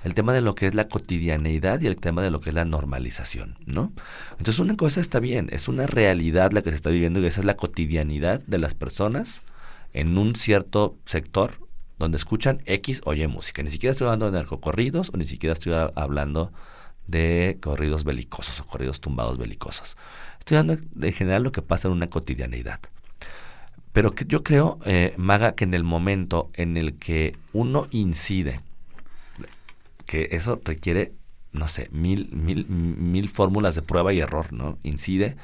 el 0.04 0.14
tema 0.14 0.34
de 0.34 0.42
lo 0.42 0.56
que 0.56 0.68
es 0.68 0.76
la 0.76 0.88
cotidianeidad 0.88 1.82
y 1.82 1.88
el 1.88 1.96
tema 1.96 2.22
de 2.22 2.32
lo 2.32 2.42
que 2.42 2.50
es 2.50 2.56
la 2.56 2.66
normalización, 2.66 3.58
¿no? 3.66 3.92
Entonces 4.32 4.60
una 4.60 4.76
cosa 4.76 5.00
está 5.00 5.20
bien, 5.20 5.50
es 5.52 5.68
una 5.68 5.88
realidad 5.88 6.52
la 6.52 6.62
que 6.62 6.72
se 6.72 6.76
está 6.76 6.90
viviendo 6.90 7.20
y 7.20 7.26
esa 7.26 7.42
es 7.42 7.46
la 7.46 7.56
cotidianidad 7.56 8.42
de 8.42 8.60
las 8.60 8.74
personas 8.74 9.44
en 9.94 10.18
un 10.18 10.36
cierto 10.36 10.98
sector 11.06 11.52
donde 12.00 12.18
escuchan 12.18 12.62
X 12.66 13.02
o 13.06 13.14
Y 13.14 13.26
música. 13.28 13.62
Ni 13.64 13.70
siquiera 13.70 13.92
estoy 13.92 14.06
hablando 14.08 14.26
de 14.26 14.32
narcocorridos 14.34 15.12
o 15.14 15.18
ni 15.18 15.26
siquiera 15.26 15.54
estoy 15.54 15.74
hablando 15.96 16.52
de 17.08 17.58
corridos 17.62 18.04
belicosos 18.04 18.60
o 18.60 18.66
corridos 18.66 19.02
tumbados 19.02 19.38
belicosos. 19.38 19.98
Estoy 20.40 20.58
hablando 20.58 20.82
de, 20.92 21.12
general 21.12 21.44
lo 21.44 21.52
que 21.52 21.62
pasa 21.62 21.88
en 21.88 21.94
una 21.94 22.10
cotidianeidad. 22.10 22.80
Pero 23.94 24.16
que 24.16 24.26
yo 24.26 24.42
creo, 24.42 24.80
eh, 24.86 25.14
Maga, 25.18 25.54
que 25.54 25.66
en 25.66 25.74
el 25.74 25.84
momento 25.84 26.50
en 26.54 26.78
el 26.78 26.96
que 26.96 27.36
uno 27.54 27.88
incide 27.92 28.62
que 30.12 30.28
eso 30.34 30.60
requiere, 30.66 31.14
no 31.54 31.70
sé, 31.70 31.88
mil, 31.94 32.28
mil, 32.34 32.68
mil 32.68 33.30
fórmulas 33.30 33.76
de 33.76 33.82
prueba 33.82 34.12
y 34.12 34.20
error, 34.20 34.52
¿no? 34.52 34.78
Incide 34.84 35.38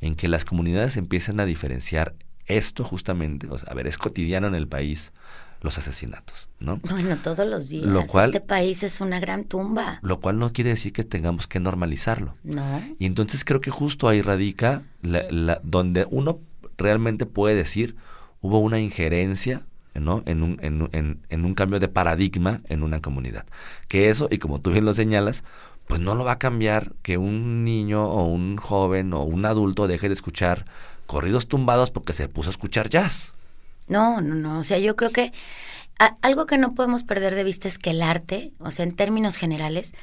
en 0.00 0.16
que 0.16 0.28
las 0.28 0.46
comunidades 0.46 0.96
empiecen 0.96 1.40
a 1.40 1.44
diferenciar 1.44 2.14
esto 2.46 2.84
justamente, 2.84 3.48
o 3.50 3.58
sea, 3.58 3.70
a 3.70 3.74
ver, 3.74 3.86
es 3.86 3.98
cotidiano 3.98 4.46
en 4.46 4.54
el 4.54 4.66
país 4.66 5.12
los 5.60 5.76
asesinatos, 5.76 6.48
¿no? 6.58 6.80
Bueno, 6.88 7.18
todos 7.18 7.46
los 7.46 7.68
días. 7.68 7.84
Lo 7.84 8.06
cual, 8.06 8.30
este 8.30 8.40
país 8.40 8.82
es 8.82 9.02
una 9.02 9.20
gran 9.20 9.44
tumba. 9.44 9.98
Lo 10.00 10.20
cual 10.20 10.38
no 10.38 10.54
quiere 10.54 10.70
decir 10.70 10.94
que 10.94 11.04
tengamos 11.04 11.46
que 11.46 11.60
normalizarlo. 11.60 12.34
No. 12.44 12.82
Y 12.98 13.04
entonces 13.04 13.44
creo 13.44 13.60
que 13.60 13.70
justo 13.70 14.08
ahí 14.08 14.22
radica 14.22 14.84
la, 15.02 15.60
donde 15.62 16.06
uno 16.08 16.40
realmente 16.78 17.26
puede 17.26 17.54
decir 17.54 17.94
hubo 18.40 18.58
una 18.58 18.78
injerencia 18.78 19.60
¿no? 19.94 20.22
En 20.26 20.42
un, 20.42 20.58
en, 20.60 21.20
en, 21.28 21.44
un 21.44 21.54
cambio 21.54 21.80
de 21.80 21.88
paradigma 21.88 22.60
en 22.68 22.82
una 22.82 23.00
comunidad. 23.00 23.46
Que 23.88 24.10
eso, 24.10 24.28
y 24.30 24.38
como 24.38 24.60
tú 24.60 24.70
bien 24.70 24.84
lo 24.84 24.94
señalas, 24.94 25.44
pues 25.86 26.00
no 26.00 26.14
lo 26.14 26.24
va 26.24 26.32
a 26.32 26.38
cambiar 26.38 26.92
que 27.02 27.18
un 27.18 27.64
niño 27.64 28.04
o 28.04 28.24
un 28.24 28.56
joven 28.56 29.12
o 29.12 29.22
un 29.22 29.44
adulto 29.44 29.86
deje 29.86 30.08
de 30.08 30.14
escuchar 30.14 30.64
corridos 31.06 31.48
tumbados 31.48 31.90
porque 31.90 32.12
se 32.12 32.28
puso 32.28 32.50
a 32.50 32.52
escuchar 32.52 32.88
jazz. 32.88 33.34
No, 33.88 34.20
no, 34.20 34.34
no. 34.34 34.58
O 34.58 34.64
sea, 34.64 34.78
yo 34.78 34.96
creo 34.96 35.10
que 35.10 35.30
algo 35.98 36.46
que 36.46 36.58
no 36.58 36.74
podemos 36.74 37.04
perder 37.04 37.34
de 37.34 37.44
vista 37.44 37.68
es 37.68 37.78
que 37.78 37.90
el 37.90 38.02
arte, 38.02 38.52
o 38.58 38.70
sea, 38.70 38.84
en 38.84 38.96
términos 38.96 39.36
generales, 39.36 39.94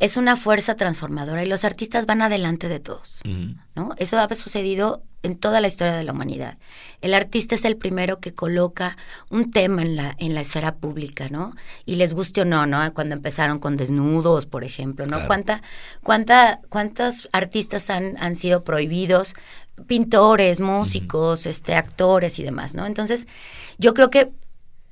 es 0.00 0.16
una 0.16 0.36
fuerza 0.36 0.74
transformadora 0.74 1.44
y 1.44 1.48
los 1.48 1.64
artistas 1.64 2.06
van 2.06 2.20
adelante 2.20 2.68
de 2.68 2.80
todos, 2.80 3.20
¿no? 3.74 3.90
Eso 3.96 4.18
ha 4.18 4.34
sucedido 4.34 5.02
en 5.22 5.36
toda 5.36 5.60
la 5.60 5.68
historia 5.68 5.94
de 5.94 6.04
la 6.04 6.12
humanidad. 6.12 6.58
El 7.00 7.14
artista 7.14 7.54
es 7.54 7.64
el 7.64 7.76
primero 7.76 8.20
que 8.20 8.34
coloca 8.34 8.96
un 9.30 9.50
tema 9.50 9.82
en 9.82 9.96
la, 9.96 10.14
en 10.18 10.34
la 10.34 10.40
esfera 10.40 10.76
pública, 10.76 11.28
¿no? 11.28 11.54
Y 11.84 11.96
les 11.96 12.12
guste 12.12 12.42
o 12.42 12.44
no, 12.44 12.66
¿no? 12.66 12.92
Cuando 12.92 13.14
empezaron 13.14 13.58
con 13.58 13.76
desnudos, 13.76 14.46
por 14.46 14.64
ejemplo, 14.64 15.06
¿no? 15.06 15.26
¿Cuánta, 15.26 15.62
cuánta, 16.02 16.60
¿Cuántos 16.68 17.28
artistas 17.32 17.90
han, 17.90 18.16
han 18.18 18.36
sido 18.36 18.64
prohibidos? 18.64 19.34
Pintores, 19.86 20.60
músicos, 20.60 21.46
este, 21.46 21.74
actores 21.74 22.38
y 22.38 22.42
demás, 22.42 22.74
¿no? 22.74 22.86
Entonces, 22.86 23.26
yo 23.78 23.94
creo 23.94 24.10
que 24.10 24.32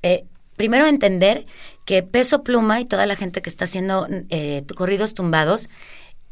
eh, 0.03 0.25
primero 0.55 0.87
entender 0.87 1.45
que 1.85 2.03
Peso 2.03 2.43
Pluma 2.43 2.79
y 2.79 2.85
toda 2.85 3.05
la 3.05 3.15
gente 3.15 3.41
que 3.41 3.49
está 3.49 3.65
haciendo 3.65 4.07
eh, 4.29 4.63
corridos 4.75 5.13
tumbados 5.13 5.69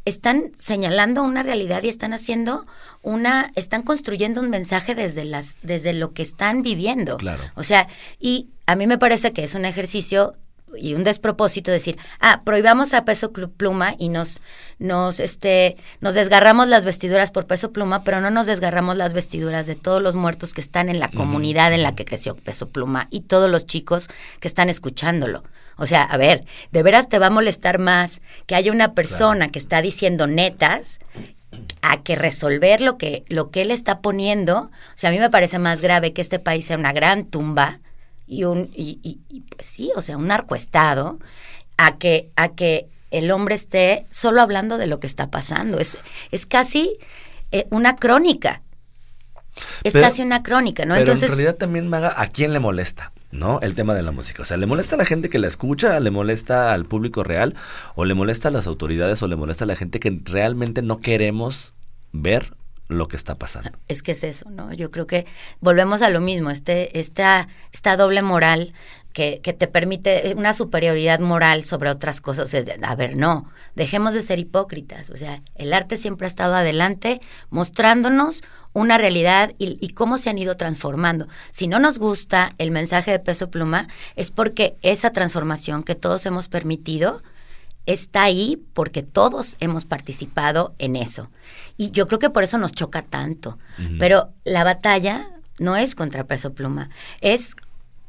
están 0.04 0.52
señalando 0.58 1.22
una 1.22 1.42
realidad 1.42 1.82
y 1.82 1.88
están 1.88 2.12
haciendo 2.12 2.66
una, 3.02 3.52
están 3.54 3.82
construyendo 3.82 4.40
un 4.40 4.50
mensaje 4.50 4.94
desde 4.94 5.24
las, 5.24 5.56
desde 5.62 5.94
lo 5.94 6.12
que 6.12 6.22
están 6.22 6.62
viviendo. 6.62 7.16
Claro. 7.16 7.42
O 7.54 7.62
sea, 7.62 7.88
y 8.18 8.50
a 8.66 8.76
mí 8.76 8.86
me 8.86 8.98
parece 8.98 9.32
que 9.32 9.44
es 9.44 9.54
un 9.54 9.64
ejercicio 9.64 10.36
y 10.76 10.94
un 10.94 11.04
despropósito 11.04 11.70
decir, 11.70 11.98
ah, 12.20 12.42
prohibamos 12.44 12.94
a 12.94 13.04
peso 13.04 13.32
pluma 13.32 13.94
y 13.98 14.08
nos, 14.08 14.40
nos, 14.78 15.20
este, 15.20 15.76
nos 16.00 16.14
desgarramos 16.14 16.68
las 16.68 16.84
vestiduras 16.84 17.30
por 17.30 17.46
peso 17.46 17.72
pluma, 17.72 18.04
pero 18.04 18.20
no 18.20 18.30
nos 18.30 18.46
desgarramos 18.46 18.96
las 18.96 19.14
vestiduras 19.14 19.66
de 19.66 19.74
todos 19.74 20.02
los 20.02 20.14
muertos 20.14 20.54
que 20.54 20.60
están 20.60 20.88
en 20.88 20.98
la 20.98 21.10
comunidad 21.10 21.72
en 21.72 21.82
la 21.82 21.94
que 21.94 22.04
creció 22.04 22.36
peso 22.36 22.68
pluma 22.68 23.08
y 23.10 23.20
todos 23.20 23.50
los 23.50 23.66
chicos 23.66 24.08
que 24.40 24.48
están 24.48 24.68
escuchándolo. 24.68 25.44
O 25.76 25.86
sea, 25.86 26.02
a 26.02 26.16
ver, 26.16 26.44
de 26.70 26.82
veras 26.82 27.08
te 27.08 27.18
va 27.18 27.26
a 27.26 27.30
molestar 27.30 27.78
más 27.78 28.20
que 28.46 28.54
haya 28.54 28.72
una 28.72 28.94
persona 28.94 29.48
que 29.48 29.58
está 29.58 29.82
diciendo 29.82 30.26
netas 30.26 31.00
a 31.82 32.02
que 32.02 32.16
resolver 32.16 32.80
lo 32.80 32.98
que, 32.98 33.24
lo 33.28 33.50
que 33.50 33.62
él 33.62 33.70
está 33.70 34.00
poniendo. 34.00 34.58
O 34.58 34.96
sea, 34.96 35.10
a 35.10 35.12
mí 35.12 35.18
me 35.18 35.30
parece 35.30 35.58
más 35.58 35.80
grave 35.80 36.12
que 36.12 36.22
este 36.22 36.38
país 36.38 36.66
sea 36.66 36.78
una 36.78 36.92
gran 36.92 37.24
tumba 37.24 37.80
y 38.26 38.44
un, 38.44 38.70
y, 38.74 38.98
y, 39.02 39.40
pues 39.42 39.66
sí, 39.66 39.90
o 39.96 40.02
sea, 40.02 40.16
un 40.16 40.28
narcoestado, 40.28 41.18
a 41.76 41.98
que, 41.98 42.30
a 42.36 42.48
que 42.50 42.88
el 43.10 43.30
hombre 43.30 43.54
esté 43.54 44.06
solo 44.10 44.40
hablando 44.40 44.78
de 44.78 44.86
lo 44.86 45.00
que 45.00 45.06
está 45.06 45.30
pasando. 45.30 45.78
Es, 45.78 45.98
es 46.30 46.46
casi 46.46 46.98
eh, 47.52 47.66
una 47.70 47.96
crónica. 47.96 48.62
Es 49.84 49.92
casi 49.92 50.22
una 50.22 50.42
crónica, 50.42 50.84
¿no? 50.84 50.94
Pero 50.94 51.04
Entonces, 51.04 51.30
en 51.30 51.36
realidad 51.36 51.56
también, 51.56 51.88
Maga, 51.88 52.14
¿a 52.16 52.26
quién 52.26 52.52
le 52.52 52.58
molesta? 52.58 53.12
¿no? 53.30 53.60
El 53.60 53.74
tema 53.74 53.94
de 53.94 54.02
la 54.02 54.12
música. 54.12 54.42
O 54.42 54.44
sea, 54.44 54.56
¿le 54.56 54.66
molesta 54.66 54.94
a 54.94 54.98
la 54.98 55.04
gente 55.04 55.28
que 55.28 55.38
la 55.38 55.48
escucha? 55.48 55.98
¿Le 56.00 56.10
molesta 56.10 56.72
al 56.72 56.86
público 56.86 57.24
real? 57.24 57.54
¿O 57.96 58.04
le 58.04 58.14
molesta 58.14 58.48
a 58.48 58.50
las 58.50 58.66
autoridades? 58.66 59.22
¿O 59.22 59.28
le 59.28 59.36
molesta 59.36 59.64
a 59.64 59.66
la 59.66 59.76
gente 59.76 60.00
que 60.00 60.20
realmente 60.24 60.82
no 60.82 60.98
queremos 60.98 61.74
ver 62.12 62.54
lo 62.88 63.08
que 63.08 63.16
está 63.16 63.34
pasando? 63.34 63.70
Es 63.88 64.02
que 64.02 64.12
es 64.12 64.24
eso, 64.24 64.50
¿no? 64.50 64.72
Yo 64.72 64.90
creo 64.90 65.06
que 65.06 65.26
volvemos 65.60 66.02
a 66.02 66.10
lo 66.10 66.20
mismo, 66.20 66.50
este, 66.50 66.98
esta, 66.98 67.48
esta 67.72 67.96
doble 67.96 68.22
moral 68.22 68.72
que, 69.12 69.40
que, 69.42 69.52
te 69.52 69.68
permite 69.68 70.34
una 70.36 70.52
superioridad 70.52 71.20
moral 71.20 71.64
sobre 71.64 71.88
otras 71.88 72.20
cosas. 72.20 72.52
A 72.82 72.94
ver, 72.96 73.16
no, 73.16 73.48
dejemos 73.76 74.12
de 74.12 74.22
ser 74.22 74.40
hipócritas. 74.40 75.10
O 75.10 75.16
sea, 75.16 75.40
el 75.54 75.72
arte 75.72 75.96
siempre 75.96 76.26
ha 76.26 76.28
estado 76.28 76.54
adelante 76.56 77.20
mostrándonos 77.48 78.42
una 78.72 78.98
realidad 78.98 79.52
y, 79.56 79.78
y, 79.80 79.90
cómo 79.90 80.18
se 80.18 80.30
han 80.30 80.38
ido 80.38 80.56
transformando. 80.56 81.28
Si 81.52 81.68
no 81.68 81.78
nos 81.78 81.98
gusta 81.98 82.54
el 82.58 82.72
mensaje 82.72 83.12
de 83.12 83.20
peso 83.20 83.50
pluma, 83.50 83.86
es 84.16 84.32
porque 84.32 84.76
esa 84.82 85.10
transformación 85.10 85.84
que 85.84 85.94
todos 85.94 86.26
hemos 86.26 86.48
permitido 86.48 87.22
está 87.86 88.22
ahí 88.22 88.62
porque 88.72 89.02
todos 89.02 89.56
hemos 89.60 89.84
participado 89.84 90.74
en 90.78 90.96
eso. 90.96 91.30
Y 91.76 91.90
yo 91.90 92.06
creo 92.06 92.18
que 92.18 92.30
por 92.30 92.44
eso 92.44 92.58
nos 92.58 92.72
choca 92.72 93.02
tanto. 93.02 93.58
Pero 93.98 94.32
la 94.44 94.64
batalla 94.64 95.28
no 95.58 95.76
es 95.76 95.94
contra 95.94 96.24
peso 96.24 96.54
pluma, 96.54 96.90
es 97.20 97.56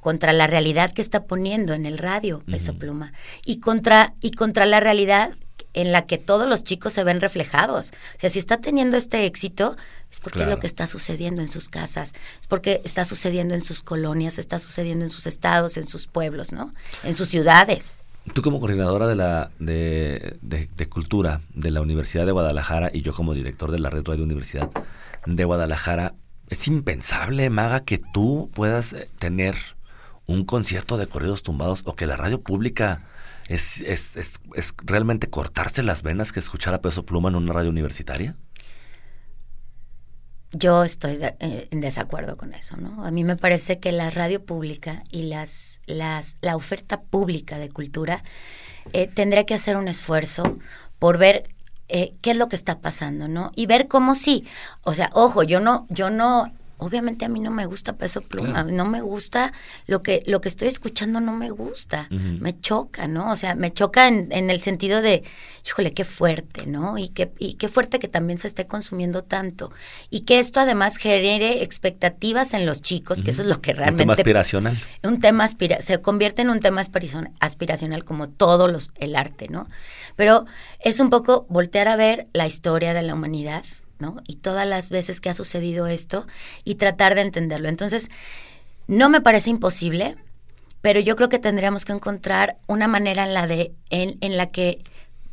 contra 0.05 0.33
la 0.33 0.45
realidad 0.45 0.91
que 0.91 1.01
está 1.01 1.25
poniendo 1.25 1.73
en 1.73 1.87
el 1.87 1.97
radio 1.97 2.43
Peso 2.45 2.75
Pluma 2.75 3.11
y 3.43 3.59
contra 3.59 4.13
y 4.21 4.31
contra 4.31 4.67
la 4.67 4.79
realidad 4.79 5.33
en 5.73 5.91
la 5.91 6.05
que 6.05 6.19
todos 6.19 6.47
los 6.47 6.63
chicos 6.63 6.93
se 6.93 7.03
ven 7.03 7.19
reflejados. 7.21 7.91
O 8.15 8.19
sea, 8.19 8.29
si 8.29 8.37
está 8.37 8.57
teniendo 8.57 8.97
este 8.97 9.25
éxito, 9.25 9.75
es 10.11 10.19
porque 10.19 10.43
es 10.43 10.47
lo 10.47 10.59
que 10.59 10.67
está 10.67 10.85
sucediendo 10.87 11.41
en 11.41 11.49
sus 11.49 11.69
casas, 11.69 12.13
es 12.39 12.47
porque 12.47 12.81
está 12.85 13.03
sucediendo 13.03 13.55
en 13.55 13.61
sus 13.61 13.81
colonias, 13.81 14.37
está 14.37 14.59
sucediendo 14.59 15.05
en 15.05 15.11
sus 15.11 15.25
estados, 15.25 15.75
en 15.75 15.87
sus 15.87 16.05
pueblos, 16.07 16.51
¿no? 16.51 16.71
En 17.03 17.15
sus 17.15 17.29
ciudades. 17.29 18.01
Tú 18.33 18.41
como 18.41 18.59
coordinadora 18.59 19.07
de 19.07 19.15
la 19.15 19.51
de, 19.59 20.37
de, 20.41 20.89
cultura 20.89 21.41
de 21.53 21.71
la 21.71 21.81
Universidad 21.81 22.25
de 22.25 22.31
Guadalajara 22.31 22.89
y 22.93 23.01
yo 23.01 23.13
como 23.13 23.33
director 23.33 23.71
de 23.71 23.79
la 23.79 23.89
Red 23.89 24.05
Radio 24.07 24.23
Universidad 24.23 24.69
de 25.25 25.43
Guadalajara, 25.45 26.15
es 26.49 26.67
impensable, 26.67 27.49
Maga, 27.49 27.81
que 27.81 27.97
tú 27.97 28.49
puedas 28.53 28.93
eh, 28.93 29.07
tener 29.19 29.55
un 30.25 30.45
concierto 30.45 30.97
de 30.97 31.07
corridos 31.07 31.43
tumbados 31.43 31.83
o 31.85 31.95
que 31.95 32.07
la 32.07 32.17
radio 32.17 32.41
pública 32.41 33.03
es, 33.47 33.81
es, 33.81 34.15
es, 34.15 34.41
es 34.55 34.73
realmente 34.83 35.29
cortarse 35.29 35.83
las 35.83 36.01
venas 36.03 36.31
que 36.31 36.39
escuchar 36.39 36.73
a 36.73 36.81
peso 36.81 37.05
pluma 37.05 37.29
en 37.29 37.35
una 37.35 37.53
radio 37.53 37.69
universitaria? 37.69 38.35
Yo 40.57 40.85
estoy 40.85 41.19
eh, 41.21 41.67
en 41.69 41.81
desacuerdo 41.81 42.37
con 42.37 42.53
eso, 42.53 42.77
¿no? 42.77 43.03
A 43.03 43.11
mí 43.11 43.25
me 43.25 43.35
parece 43.35 43.79
que 43.79 43.91
la 43.91 44.09
radio 44.09 44.43
pública 44.45 45.03
y 45.11 45.23
las, 45.23 45.81
las, 45.85 46.37
la 46.41 46.55
oferta 46.55 47.01
pública 47.01 47.59
de 47.59 47.69
cultura 47.69 48.23
eh, 48.93 49.07
tendría 49.07 49.45
que 49.45 49.53
hacer 49.53 49.75
un 49.75 49.89
esfuerzo 49.89 50.57
por 50.97 51.17
ver 51.17 51.43
eh, 51.89 52.13
qué 52.21 52.31
es 52.31 52.37
lo 52.37 52.47
que 52.47 52.55
está 52.55 52.79
pasando, 52.79 53.27
¿no? 53.27 53.51
Y 53.55 53.65
ver 53.65 53.89
cómo 53.89 54.15
sí. 54.15 54.45
O 54.81 54.93
sea, 54.93 55.09
ojo, 55.13 55.43
yo 55.43 55.59
no, 55.59 55.85
yo 55.89 56.09
no 56.09 56.53
obviamente 56.77 57.25
a 57.25 57.29
mí 57.29 57.39
no 57.39 57.51
me 57.51 57.65
gusta 57.65 57.97
peso 57.97 58.21
pluma, 58.21 58.63
no 58.63 58.85
me 58.85 59.01
gusta 59.01 59.53
lo 59.87 60.03
que 60.03 60.23
lo 60.25 60.41
que 60.41 60.49
estoy 60.49 60.67
escuchando 60.67 61.19
no 61.19 61.33
me 61.33 61.49
gusta, 61.49 62.07
me 62.09 62.59
choca, 62.59 63.07
¿no? 63.07 63.31
O 63.31 63.35
sea, 63.35 63.55
me 63.55 63.71
choca 63.71 64.07
en, 64.07 64.27
en, 64.31 64.49
el 64.49 64.59
sentido 64.59 65.01
de, 65.01 65.23
híjole, 65.65 65.93
qué 65.93 66.05
fuerte, 66.05 66.65
¿no? 66.65 66.97
Y 66.97 67.09
qué, 67.09 67.31
y 67.39 67.53
qué 67.53 67.69
fuerte 67.69 67.99
que 67.99 68.07
también 68.07 68.39
se 68.39 68.47
esté 68.47 68.67
consumiendo 68.67 69.23
tanto 69.23 69.71
y 70.09 70.21
que 70.21 70.39
esto 70.39 70.59
además 70.59 70.97
genere 70.97 71.63
expectativas 71.63 72.53
en 72.53 72.65
los 72.65 72.81
chicos, 72.81 73.23
que 73.23 73.31
eso 73.31 73.41
es 73.41 73.47
lo 73.47 73.61
que 73.61 73.73
realmente 73.73 74.03
un 74.03 74.07
tema 74.07 74.13
aspiracional. 74.13 74.77
Un 75.03 75.19
tema 75.19 75.43
aspira 75.43 75.81
se 75.81 76.01
convierte 76.01 76.41
en 76.41 76.49
un 76.49 76.59
tema 76.59 76.81
aspiracional 77.39 78.03
como 78.03 78.29
todo 78.29 78.67
los 78.67 78.91
el 78.99 79.15
arte, 79.15 79.47
¿no? 79.49 79.67
Pero 80.15 80.45
es 80.79 80.99
un 80.99 81.09
poco 81.09 81.45
voltear 81.49 81.87
a 81.87 81.95
ver 81.95 82.27
la 82.33 82.47
historia 82.47 82.93
de 82.93 83.01
la 83.01 83.13
humanidad 83.13 83.63
¿no? 83.99 84.17
Y 84.27 84.37
todas 84.37 84.67
las 84.67 84.89
veces 84.89 85.21
que 85.21 85.29
ha 85.29 85.33
sucedido 85.33 85.87
esto 85.87 86.25
y 86.63 86.75
tratar 86.75 87.15
de 87.15 87.21
entenderlo. 87.21 87.69
Entonces, 87.69 88.09
no 88.87 89.09
me 89.09 89.21
parece 89.21 89.49
imposible, 89.49 90.15
pero 90.81 90.99
yo 90.99 91.15
creo 91.15 91.29
que 91.29 91.39
tendríamos 91.39 91.85
que 91.85 91.93
encontrar 91.93 92.57
una 92.67 92.87
manera 92.87 93.23
en 93.23 93.33
la, 93.33 93.47
de, 93.47 93.73
en, 93.89 94.17
en 94.21 94.37
la 94.37 94.51
que 94.51 94.83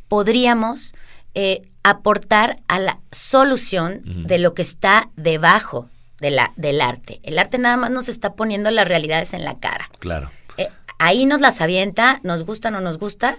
podríamos 0.07 0.93
eh, 1.35 1.61
aportar 1.83 2.61
a 2.67 2.79
la 2.79 2.99
solución 3.11 4.01
de 4.03 4.37
lo 4.37 4.53
que 4.53 4.61
está 4.61 5.09
debajo 5.15 5.89
de 6.19 6.31
la, 6.31 6.53
del 6.55 6.79
arte. 6.81 7.19
El 7.23 7.37
arte 7.37 7.57
nada 7.57 7.75
más 7.75 7.91
nos 7.91 8.07
está 8.07 8.33
poniendo 8.33 8.71
las 8.71 8.87
realidades 8.87 9.33
en 9.33 9.43
la 9.43 9.59
cara. 9.59 9.89
Claro. 9.99 10.31
Eh, 10.57 10.69
ahí 10.99 11.25
nos 11.25 11.41
las 11.41 11.59
avienta, 11.59 12.21
nos 12.23 12.45
gusta 12.45 12.69
o 12.69 12.71
no 12.71 12.79
nos 12.79 12.97
gusta, 12.97 13.37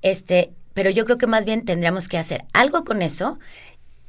este, 0.00 0.52
pero 0.72 0.90
yo 0.90 1.04
creo 1.04 1.18
que 1.18 1.26
más 1.26 1.44
bien 1.44 1.64
tendríamos 1.64 2.08
que 2.08 2.16
hacer 2.16 2.44
algo 2.52 2.84
con 2.84 3.02
eso 3.02 3.38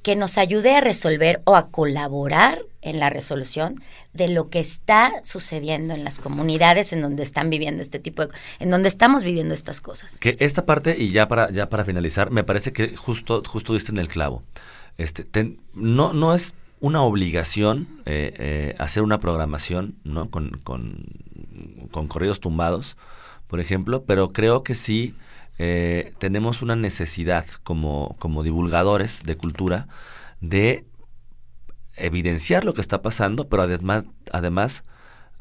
que 0.06 0.16
nos 0.16 0.38
ayude 0.38 0.76
a 0.76 0.82
resolver 0.82 1.42
o 1.46 1.56
a 1.56 1.70
colaborar 1.72 2.62
en 2.84 3.00
la 3.00 3.10
resolución 3.10 3.82
de 4.14 4.28
lo 4.28 4.52
que 4.52 4.60
está 4.60 5.12
sucediendo 5.24 5.96
en 5.96 6.04
las 6.04 6.20
comunidades 6.20 6.94
en 6.94 7.02
donde 7.02 7.24
están 7.24 7.50
viviendo 7.50 7.82
este 7.82 7.98
tipo 7.98 8.24
de 8.24 8.32
en 8.60 8.70
donde 8.70 8.88
estamos 8.88 9.24
viviendo 9.24 9.56
estas 9.56 9.82
cosas. 9.82 10.20
Que 10.20 10.38
esta 10.40 10.64
parte 10.64 10.96
y 10.96 11.10
ya 11.10 11.28
para 11.28 11.50
ya 11.50 11.70
para 11.70 11.84
finalizar, 11.86 12.30
me 12.30 12.44
parece 12.44 12.72
que 12.72 12.96
justo 12.96 13.42
justo 13.48 13.74
diste 13.74 13.92
en 13.92 13.98
el 13.98 14.08
clavo. 14.08 14.44
Este 15.00 15.26
no 15.74 16.14
no 16.14 16.36
es 16.36 16.54
una 16.82 17.02
obligación 17.02 17.88
eh, 18.06 18.32
eh, 18.38 18.76
hacer 18.78 19.02
una 19.02 19.20
programación, 19.20 19.96
¿no? 20.04 20.30
Con, 20.30 20.52
con, 20.64 21.04
con 21.90 22.08
corridos 22.08 22.40
tumbados, 22.40 22.96
por 23.48 23.60
ejemplo, 23.60 24.04
pero 24.04 24.34
creo 24.34 24.62
que 24.62 24.76
sí 24.76 25.16
eh, 25.58 26.14
tenemos 26.18 26.62
una 26.62 26.76
necesidad 26.76 27.46
como, 27.64 28.16
como 28.20 28.44
divulgadores 28.44 29.24
de 29.24 29.38
cultura 29.38 29.88
de 30.42 30.86
evidenciar 31.96 32.66
lo 32.66 32.74
que 32.74 32.82
está 32.82 33.02
pasando, 33.02 33.48
pero 33.48 33.64
además, 33.64 34.06
además 34.32 34.84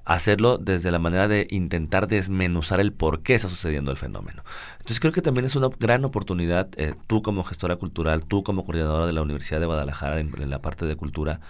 hacerlo 0.04 0.58
desde 0.58 0.90
la 0.90 0.98
manera 0.98 1.28
de 1.28 1.46
intentar 1.50 2.06
desmenuzar 2.06 2.78
el 2.78 2.92
por 2.92 3.22
qué 3.22 3.34
está 3.34 3.48
sucediendo 3.48 3.90
el 3.90 3.96
fenómeno. 3.96 4.42
Entonces 4.74 5.00
creo 5.00 5.12
que 5.12 5.22
también 5.22 5.46
es 5.46 5.56
una 5.56 5.68
gran 5.80 6.04
oportunidad, 6.04 6.68
eh, 6.76 6.94
tú 7.06 7.22
como 7.22 7.42
gestora 7.42 7.76
cultural, 7.76 8.24
tú 8.24 8.42
como 8.44 8.62
coordinadora 8.62 9.06
de 9.06 9.12
la 9.14 9.22
Universidad 9.22 9.60
de 9.60 9.66
Guadalajara 9.66 10.20
en 10.20 10.50
la 10.50 10.60
parte 10.60 10.86
de 10.86 10.96
cultura, 10.96 11.40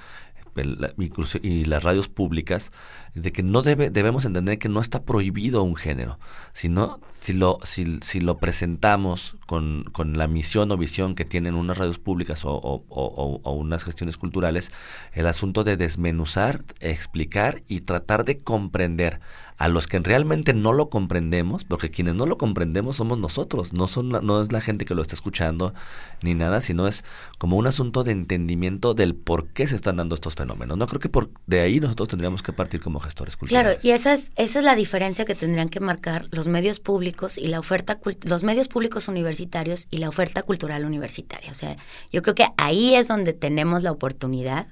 y 1.43 1.65
las 1.65 1.83
radios 1.83 2.09
públicas, 2.09 2.73
de 3.15 3.33
que 3.33 3.43
no 3.43 3.63
debe, 3.63 3.91
debemos 3.91 4.25
entender 4.25 4.59
que 4.59 4.69
no 4.69 4.81
está 4.81 5.03
prohibido 5.03 5.63
un 5.63 5.77
género, 5.77 6.19
sino 6.53 7.01
si 7.25 7.33
lo, 7.33 7.59
si, 7.63 8.01
si 8.03 8.21
lo 8.21 8.37
presentamos 8.37 9.37
con, 9.47 9.85
con, 9.93 10.19
la 10.19 10.29
misión 10.29 10.71
o 10.71 10.77
visión 10.77 11.15
que 11.15 11.25
tienen 11.25 11.55
unas 11.55 11.79
radios 11.79 11.99
públicas 11.99 12.45
o, 12.45 12.53
o, 12.53 12.85
o, 12.91 13.53
unas 13.53 13.83
gestiones 13.83 14.19
culturales, 14.19 14.71
el 15.15 15.27
asunto 15.27 15.65
de 15.65 15.79
desmenuzar, 15.79 16.65
explicar 16.81 17.63
y 17.67 17.81
tratar 17.81 18.27
de 18.27 18.37
comprender 18.37 19.21
a 19.57 19.69
los 19.69 19.87
que 19.87 20.01
realmente 20.01 20.53
no 20.53 20.73
lo 20.73 20.91
comprendemos, 20.91 21.65
porque 21.65 21.91
quienes 21.91 22.15
no 22.15 22.27
lo 22.27 22.37
comprendemos 22.37 22.97
somos 22.97 23.19
nosotros, 23.19 23.73
no, 23.73 23.87
son, 23.87 24.11
no 24.11 24.41
es 24.43 24.53
la 24.53 24.61
gente 24.61 24.85
que 24.85 24.95
lo 24.95 25.01
está 25.01 25.15
escuchando 25.15 25.73
ni 26.21 26.35
nada, 26.35 26.61
sino 26.61 26.89
es 26.89 27.05
como 27.39 27.57
un 27.57 27.67
asunto 27.67 28.05
de 28.05 28.13
entendimiento 28.13 28.93
del 28.93 29.15
por 29.15 29.47
qué 29.47 29.67
se 29.67 29.77
están 29.77 29.97
dando 29.97 30.15
estos 30.15 30.35
fenómenos. 30.35 30.77
No 30.77 30.87
creo 30.89 31.01
que 31.01 31.09
por 31.09 31.31
de 31.47 31.61
ahí 31.61 31.81
nosotros 31.81 32.09
tendríamos 32.09 32.43
que 32.43 32.53
partir 32.53 32.81
como 32.81 33.01
gestores 33.01 33.37
culturales. 33.37 33.77
Claro, 33.77 33.81
y 33.83 33.93
esa 33.93 34.13
es, 34.13 34.33
esa 34.37 34.59
es 34.59 34.65
la 34.65 34.75
diferencia 34.75 35.25
que 35.25 35.37
tendrían 35.37 35.69
que 35.69 35.81
marcar 35.81 36.27
los 36.33 36.49
medios 36.49 36.81
públicos 36.81 37.14
y 37.39 37.49
la 37.49 37.59
oferta, 37.59 37.99
los 38.27 38.43
medios 38.43 38.69
públicos 38.69 39.09
universitarios 39.09 39.87
y 39.91 39.99
la 39.99 40.09
oferta 40.09 40.43
cultural 40.43 40.85
universitaria. 40.85 41.51
O 41.51 41.55
sea, 41.55 41.77
yo 42.13 42.23
creo 42.23 42.35
que 42.35 42.47
ahí 42.57 42.95
es 42.95 43.09
donde 43.09 43.33
tenemos 43.33 43.83
la 43.83 43.93
oportunidad 43.93 44.67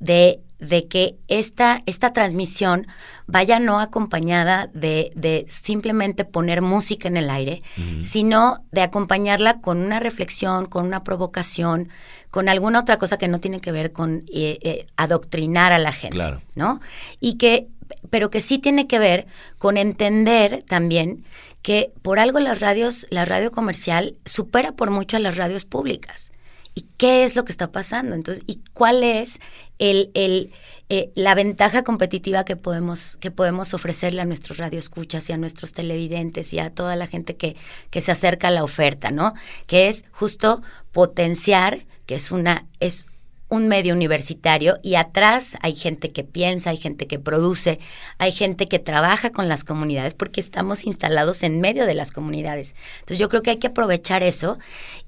de, 0.00 0.40
de 0.58 0.88
que 0.88 1.16
esta, 1.28 1.82
esta 1.86 2.12
transmisión 2.12 2.86
vaya 3.26 3.60
no 3.60 3.80
acompañada 3.80 4.68
de, 4.72 5.12
de 5.14 5.46
simplemente 5.50 6.24
poner 6.24 6.62
música 6.62 7.06
en 7.06 7.18
el 7.18 7.30
aire, 7.30 7.62
sino 8.02 8.64
de 8.72 8.80
acompañarla 8.80 9.60
con 9.60 9.78
una 9.78 10.00
reflexión, 10.00 10.66
con 10.66 10.86
una 10.86 11.04
provocación, 11.04 11.90
con 12.30 12.48
alguna 12.48 12.80
otra 12.80 12.96
cosa 12.96 13.18
que 13.18 13.28
no 13.28 13.40
tiene 13.40 13.60
que 13.60 13.72
ver 13.72 13.92
con 13.92 14.24
eh, 14.32 14.58
eh, 14.62 14.86
adoctrinar 14.96 15.72
a 15.72 15.78
la 15.78 15.92
gente, 15.92 16.16
claro. 16.16 16.40
¿no? 16.54 16.80
Y 17.20 17.34
que, 17.34 17.68
pero 18.08 18.30
que 18.30 18.40
sí 18.40 18.58
tiene 18.58 18.86
que 18.86 18.98
ver 18.98 19.26
con 19.58 19.76
entender 19.76 20.62
también 20.66 21.24
que 21.62 21.92
por 22.02 22.18
algo 22.18 22.40
las 22.40 22.60
radios, 22.60 23.06
la 23.10 23.24
radio 23.24 23.52
comercial 23.52 24.16
supera 24.24 24.72
por 24.72 24.90
mucho 24.90 25.16
a 25.16 25.20
las 25.20 25.36
radios 25.36 25.64
públicas 25.64 26.30
¿Y 26.74 26.86
qué 26.96 27.24
es 27.24 27.34
lo 27.36 27.44
que 27.44 27.52
está 27.52 27.72
pasando? 27.72 28.14
Entonces, 28.14 28.44
¿y 28.46 28.60
cuál 28.72 29.02
es 29.02 29.40
el, 29.78 30.10
el, 30.14 30.52
eh, 30.88 31.10
la 31.14 31.34
ventaja 31.34 31.82
competitiva 31.82 32.44
que 32.44 32.56
podemos, 32.56 33.16
que 33.16 33.30
podemos 33.30 33.74
ofrecerle 33.74 34.20
a 34.20 34.24
nuestros 34.24 34.58
radioescuchas 34.58 35.28
y 35.28 35.32
a 35.32 35.36
nuestros 35.36 35.72
televidentes 35.72 36.52
y 36.52 36.58
a 36.58 36.70
toda 36.70 36.96
la 36.96 37.06
gente 37.06 37.36
que, 37.36 37.56
que 37.90 38.00
se 38.00 38.12
acerca 38.12 38.48
a 38.48 38.52
la 38.52 38.64
oferta, 38.64 39.10
¿no? 39.10 39.34
Que 39.66 39.88
es 39.88 40.04
justo 40.12 40.62
potenciar, 40.92 41.86
que 42.06 42.14
es 42.14 42.30
una, 42.30 42.66
es 42.78 43.06
un 43.50 43.66
medio 43.66 43.92
universitario 43.94 44.78
y 44.82 44.94
atrás 44.94 45.58
hay 45.60 45.74
gente 45.74 46.12
que 46.12 46.24
piensa, 46.24 46.70
hay 46.70 46.76
gente 46.76 47.06
que 47.06 47.18
produce, 47.18 47.80
hay 48.16 48.30
gente 48.30 48.66
que 48.66 48.78
trabaja 48.78 49.30
con 49.30 49.48
las 49.48 49.64
comunidades 49.64 50.14
porque 50.14 50.40
estamos 50.40 50.84
instalados 50.84 51.42
en 51.42 51.60
medio 51.60 51.84
de 51.84 51.94
las 51.94 52.12
comunidades. 52.12 52.76
Entonces 53.00 53.18
yo 53.18 53.28
creo 53.28 53.42
que 53.42 53.50
hay 53.50 53.58
que 53.58 53.66
aprovechar 53.66 54.22
eso 54.22 54.58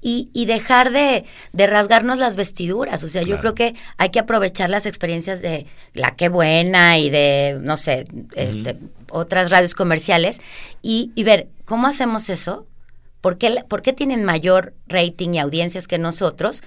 y, 0.01 0.29
y 0.33 0.45
dejar 0.45 0.91
de, 0.91 1.23
de, 1.53 1.67
rasgarnos 1.67 2.17
las 2.19 2.35
vestiduras. 2.35 3.03
O 3.05 3.09
sea, 3.09 3.23
yo 3.23 3.39
creo 3.39 3.55
que 3.55 3.75
hay 3.97 4.09
que 4.09 4.19
aprovechar 4.19 4.69
las 4.69 4.85
experiencias 4.85 5.41
de 5.41 5.65
La 5.93 6.15
Qué 6.15 6.27
Buena 6.27 6.99
y 6.99 7.09
de, 7.09 7.57
no 7.61 7.77
sé, 7.77 8.05
este, 8.35 8.77
otras 9.09 9.51
radios 9.51 9.73
comerciales 9.73 10.41
y, 10.81 11.11
y 11.15 11.23
ver 11.23 11.47
cómo 11.63 11.87
hacemos 11.87 12.29
eso. 12.29 12.67
¿Por 13.21 13.37
qué, 13.37 13.63
¿Por 13.69 13.81
qué, 13.81 13.93
tienen 13.93 14.25
mayor 14.25 14.73
rating 14.87 15.29
y 15.35 15.39
audiencias 15.39 15.87
que 15.87 15.97
nosotros? 15.97 16.61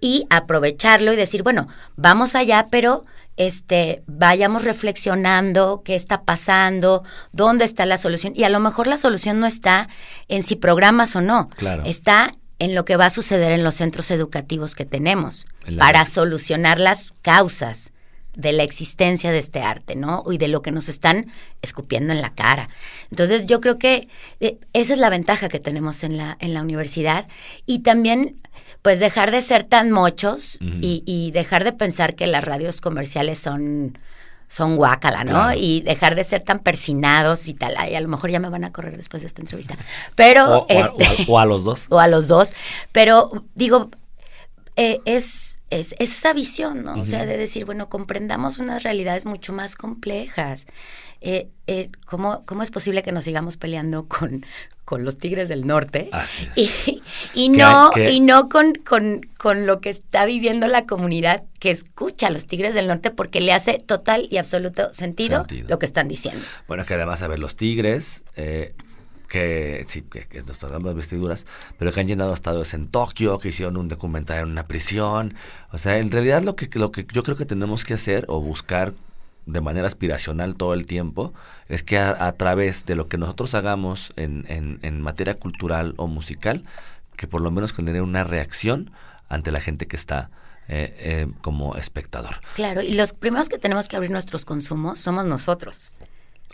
Y 0.00 0.26
aprovecharlo 0.30 1.12
y 1.12 1.16
decir, 1.16 1.42
bueno, 1.42 1.68
vamos 1.96 2.34
allá, 2.34 2.66
pero 2.70 3.04
este, 3.36 4.02
vayamos 4.06 4.64
reflexionando 4.64 5.82
qué 5.84 5.94
está 5.94 6.22
pasando, 6.22 7.02
dónde 7.32 7.64
está 7.64 7.86
la 7.86 7.98
solución. 7.98 8.32
Y 8.36 8.44
a 8.44 8.48
lo 8.48 8.60
mejor 8.60 8.86
la 8.86 8.98
solución 8.98 9.40
no 9.40 9.46
está 9.46 9.88
en 10.28 10.42
si 10.42 10.56
programas 10.56 11.16
o 11.16 11.20
no. 11.20 11.48
Claro. 11.50 11.84
Está 11.84 12.32
en 12.58 12.74
lo 12.74 12.84
que 12.84 12.96
va 12.96 13.06
a 13.06 13.10
suceder 13.10 13.52
en 13.52 13.64
los 13.64 13.74
centros 13.74 14.10
educativos 14.10 14.74
que 14.74 14.86
tenemos 14.86 15.46
para 15.78 16.06
solucionar 16.06 16.80
las 16.80 17.12
causas 17.20 17.92
de 18.34 18.52
la 18.52 18.62
existencia 18.62 19.32
de 19.32 19.38
este 19.38 19.62
arte, 19.62 19.96
¿no? 19.96 20.22
Y 20.30 20.38
de 20.38 20.48
lo 20.48 20.62
que 20.62 20.70
nos 20.70 20.88
están 20.88 21.26
escupiendo 21.62 22.12
en 22.12 22.20
la 22.20 22.34
cara. 22.34 22.68
Entonces, 23.10 23.46
yo 23.46 23.60
creo 23.60 23.78
que 23.78 24.08
eh, 24.40 24.58
esa 24.74 24.92
es 24.92 24.98
la 24.98 25.08
ventaja 25.08 25.48
que 25.48 25.58
tenemos 25.58 26.04
en 26.04 26.18
la, 26.18 26.36
en 26.40 26.52
la 26.52 26.60
universidad. 26.60 27.26
Y 27.64 27.78
también 27.80 28.36
pues 28.82 29.00
dejar 29.00 29.30
de 29.30 29.42
ser 29.42 29.64
tan 29.64 29.90
mochos 29.90 30.58
y, 30.60 31.30
dejar 31.32 31.64
de 31.64 31.72
pensar 31.72 32.14
que 32.14 32.26
las 32.26 32.44
radios 32.44 32.80
comerciales 32.80 33.38
son 33.38 33.98
son 34.48 34.76
guácala, 34.76 35.24
¿no? 35.24 35.52
Y 35.52 35.80
dejar 35.80 36.14
de 36.14 36.22
ser 36.22 36.40
tan 36.40 36.60
persinados 36.60 37.48
y 37.48 37.54
tal. 37.54 37.74
Ay, 37.76 37.96
a 37.96 38.00
lo 38.00 38.06
mejor 38.06 38.30
ya 38.30 38.38
me 38.38 38.48
van 38.48 38.62
a 38.62 38.72
correr 38.72 38.96
después 38.96 39.22
de 39.22 39.26
esta 39.26 39.42
entrevista. 39.42 39.76
Pero 40.14 40.60
o, 40.60 40.66
este, 40.68 41.24
o, 41.26 41.40
a, 41.40 41.46
los 41.46 41.64
dos. 41.64 41.86
O 41.90 41.98
a 41.98 42.06
los 42.06 42.28
dos. 42.28 42.54
Pero 42.92 43.44
digo, 43.56 43.90
eh, 44.76 45.00
es, 45.04 45.58
es, 45.70 45.94
esa 45.98 46.32
visión, 46.34 46.84
¿no? 46.84 47.00
O 47.00 47.04
sea, 47.04 47.24
de 47.24 47.38
decir, 47.38 47.64
bueno, 47.64 47.88
comprendamos 47.88 48.58
unas 48.58 48.82
realidades 48.82 49.24
mucho 49.24 49.54
más 49.54 49.74
complejas. 49.74 50.66
Eh, 51.22 51.48
eh, 51.66 51.90
¿cómo, 52.04 52.44
¿Cómo 52.44 52.62
es 52.62 52.70
posible 52.70 53.02
que 53.02 53.10
nos 53.10 53.24
sigamos 53.24 53.56
peleando 53.56 54.06
con, 54.06 54.44
con 54.84 55.02
los 55.02 55.16
Tigres 55.16 55.48
del 55.48 55.66
Norte 55.66 56.10
y, 56.56 56.70
no, 57.50 57.90
y 57.96 58.20
no 58.20 58.48
con, 58.48 58.72
con, 58.84 59.66
lo 59.66 59.80
que 59.80 59.90
está 59.90 60.24
viviendo 60.24 60.66
la 60.68 60.86
comunidad 60.86 61.44
que 61.60 61.70
escucha 61.70 62.28
a 62.28 62.30
los 62.30 62.46
Tigres 62.46 62.74
del 62.74 62.88
Norte 62.88 63.10
porque 63.10 63.40
le 63.40 63.52
hace 63.52 63.78
total 63.78 64.26
y 64.30 64.38
absoluto 64.38 64.92
sentido, 64.92 65.46
lo 65.68 65.78
que 65.78 65.86
están 65.86 66.08
diciendo. 66.08 66.42
Bueno, 66.66 66.84
que 66.84 66.94
además, 66.94 67.22
a 67.22 67.28
ver, 67.28 67.38
los 67.38 67.54
Tigres, 67.54 68.24
eh, 68.36 68.74
que 69.28 69.84
sí, 69.86 70.02
que, 70.02 70.26
que 70.26 70.42
nos 70.42 70.58
tocamos 70.58 70.94
vestiduras, 70.94 71.46
pero 71.78 71.92
que 71.92 72.00
han 72.00 72.08
llenado 72.08 72.32
estadios 72.32 72.74
en 72.74 72.88
Tokio, 72.88 73.38
que 73.38 73.48
hicieron 73.48 73.76
un 73.76 73.88
documental 73.88 74.38
en 74.38 74.50
una 74.50 74.66
prisión. 74.66 75.34
O 75.72 75.78
sea, 75.78 75.98
en 75.98 76.10
realidad 76.10 76.42
lo 76.42 76.56
que, 76.56 76.68
lo 76.78 76.90
que 76.90 77.06
yo 77.12 77.22
creo 77.22 77.36
que 77.36 77.46
tenemos 77.46 77.84
que 77.84 77.94
hacer 77.94 78.24
o 78.28 78.40
buscar 78.40 78.94
de 79.46 79.60
manera 79.60 79.86
aspiracional 79.86 80.56
todo 80.56 80.74
el 80.74 80.86
tiempo, 80.86 81.32
es 81.68 81.84
que 81.84 81.98
a, 81.98 82.32
través 82.32 82.84
de 82.84 82.96
lo 82.96 83.08
que 83.08 83.16
nosotros 83.16 83.54
hagamos 83.54 84.12
en, 84.16 84.44
en, 84.48 85.00
materia 85.00 85.34
cultural 85.34 85.94
o 85.96 86.08
musical, 86.08 86.64
que 87.16 87.26
por 87.26 87.40
lo 87.40 87.50
menos 87.50 87.72
genere 87.72 88.00
una 88.00 88.24
reacción 88.24 88.92
ante 89.28 89.50
la 89.50 89.60
gente 89.60 89.86
que 89.86 89.96
está 89.96 90.30
eh, 90.68 90.94
eh, 90.98 91.26
como 91.42 91.76
espectador. 91.76 92.40
Claro, 92.54 92.82
y 92.82 92.94
los 92.94 93.12
primeros 93.12 93.48
que 93.48 93.58
tenemos 93.58 93.88
que 93.88 93.96
abrir 93.96 94.10
nuestros 94.10 94.44
consumos 94.44 94.98
somos 94.98 95.24
nosotros. 95.24 95.94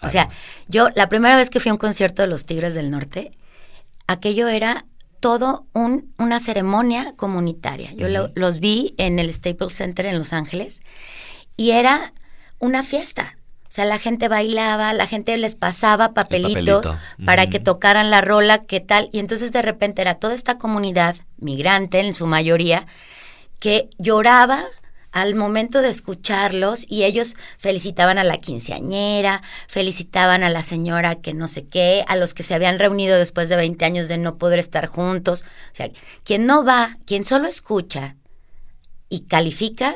O 0.02 0.08
sea, 0.08 0.28
yo 0.68 0.88
la 0.96 1.08
primera 1.08 1.36
vez 1.36 1.48
que 1.48 1.60
fui 1.60 1.70
a 1.70 1.72
un 1.72 1.78
concierto 1.78 2.22
de 2.22 2.28
los 2.28 2.44
Tigres 2.44 2.74
del 2.74 2.90
Norte, 2.90 3.30
aquello 4.06 4.48
era 4.48 4.84
todo 5.20 5.66
un, 5.72 6.12
una 6.18 6.40
ceremonia 6.40 7.14
comunitaria. 7.16 7.92
Yo 7.92 8.08
los 8.34 8.58
vi 8.58 8.94
en 8.98 9.20
el 9.20 9.32
Staples 9.32 9.74
Center 9.74 10.06
en 10.06 10.18
Los 10.18 10.32
Ángeles 10.32 10.82
y 11.56 11.70
era 11.70 12.12
una 12.58 12.82
fiesta. 12.82 13.36
O 13.72 13.74
sea, 13.74 13.86
la 13.86 13.98
gente 13.98 14.28
bailaba, 14.28 14.92
la 14.92 15.06
gente 15.06 15.34
les 15.38 15.54
pasaba 15.54 16.12
papelitos 16.12 16.92
para 17.24 17.46
que 17.46 17.58
tocaran 17.58 18.10
la 18.10 18.20
rola, 18.20 18.66
qué 18.66 18.80
tal. 18.80 19.08
Y 19.12 19.18
entonces 19.18 19.50
de 19.50 19.62
repente 19.62 20.02
era 20.02 20.16
toda 20.16 20.34
esta 20.34 20.58
comunidad 20.58 21.16
migrante, 21.38 22.00
en 22.00 22.12
su 22.12 22.26
mayoría, 22.26 22.86
que 23.60 23.88
lloraba 23.96 24.62
al 25.10 25.34
momento 25.36 25.80
de 25.80 25.88
escucharlos 25.88 26.84
y 26.86 27.04
ellos 27.04 27.34
felicitaban 27.56 28.18
a 28.18 28.24
la 28.24 28.36
quinceañera, 28.36 29.40
felicitaban 29.68 30.42
a 30.42 30.50
la 30.50 30.62
señora 30.62 31.14
que 31.14 31.32
no 31.32 31.48
sé 31.48 31.64
qué, 31.64 32.04
a 32.08 32.16
los 32.16 32.34
que 32.34 32.42
se 32.42 32.52
habían 32.52 32.78
reunido 32.78 33.16
después 33.16 33.48
de 33.48 33.56
20 33.56 33.82
años 33.86 34.06
de 34.06 34.18
no 34.18 34.36
poder 34.36 34.58
estar 34.58 34.84
juntos. 34.84 35.46
O 35.72 35.76
sea, 35.76 35.90
quien 36.24 36.44
no 36.44 36.62
va, 36.62 36.94
quien 37.06 37.24
solo 37.24 37.48
escucha 37.48 38.16
y 39.08 39.20
califica, 39.20 39.94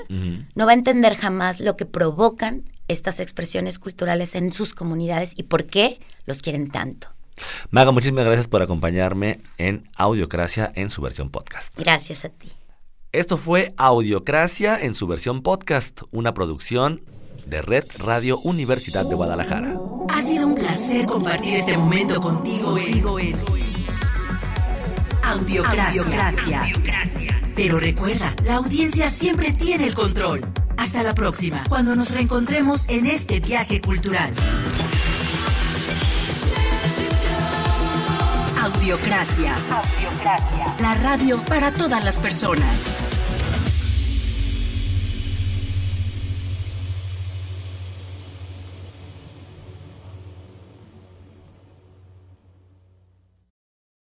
no 0.54 0.64
va 0.64 0.70
a 0.70 0.76
entender 0.76 1.14
jamás 1.14 1.60
lo 1.60 1.76
que 1.76 1.84
provocan 1.84 2.64
estas 2.88 3.20
expresiones 3.20 3.78
culturales 3.78 4.34
en 4.34 4.52
sus 4.52 4.74
comunidades 4.74 5.34
y 5.36 5.44
por 5.44 5.66
qué 5.66 5.98
los 6.24 6.42
quieren 6.42 6.70
tanto. 6.70 7.08
Maga, 7.70 7.90
muchísimas 7.90 8.24
gracias 8.24 8.46
por 8.46 8.62
acompañarme 8.62 9.40
en 9.58 9.88
Audiocracia 9.96 10.72
en 10.74 10.90
su 10.90 11.02
versión 11.02 11.30
podcast. 11.30 11.78
Gracias 11.78 12.24
a 12.24 12.30
ti. 12.30 12.50
Esto 13.12 13.36
fue 13.36 13.74
Audiocracia 13.76 14.78
en 14.80 14.94
su 14.94 15.06
versión 15.06 15.42
podcast, 15.42 16.02
una 16.10 16.34
producción 16.34 17.02
de 17.46 17.62
Red 17.62 17.84
Radio 17.98 18.38
Universidad 18.38 19.06
de 19.06 19.14
Guadalajara. 19.14 19.78
Ha 20.08 20.22
sido 20.22 20.46
un 20.48 20.54
placer 20.54 21.06
compartir 21.06 21.54
este 21.54 21.78
momento 21.78 22.20
contigo 22.20 22.78
en 22.78 23.36
Audiocracia. 25.22 26.62
Pero 27.54 27.78
recuerda, 27.78 28.34
la 28.44 28.56
audiencia 28.56 29.10
siempre 29.10 29.52
tiene 29.52 29.86
el 29.86 29.94
control. 29.94 30.44
Hasta 30.76 31.02
la 31.02 31.14
próxima, 31.14 31.64
cuando 31.68 31.96
nos 31.96 32.10
reencontremos 32.10 32.88
en 32.88 33.06
este 33.06 33.40
viaje 33.40 33.80
cultural. 33.80 34.34
Audiocracia. 38.62 39.54
Audiocracia. 39.70 40.76
La 40.80 40.94
radio 40.94 41.44
para 41.44 41.72
todas 41.72 42.04
las 42.04 42.18
personas. 42.18 43.15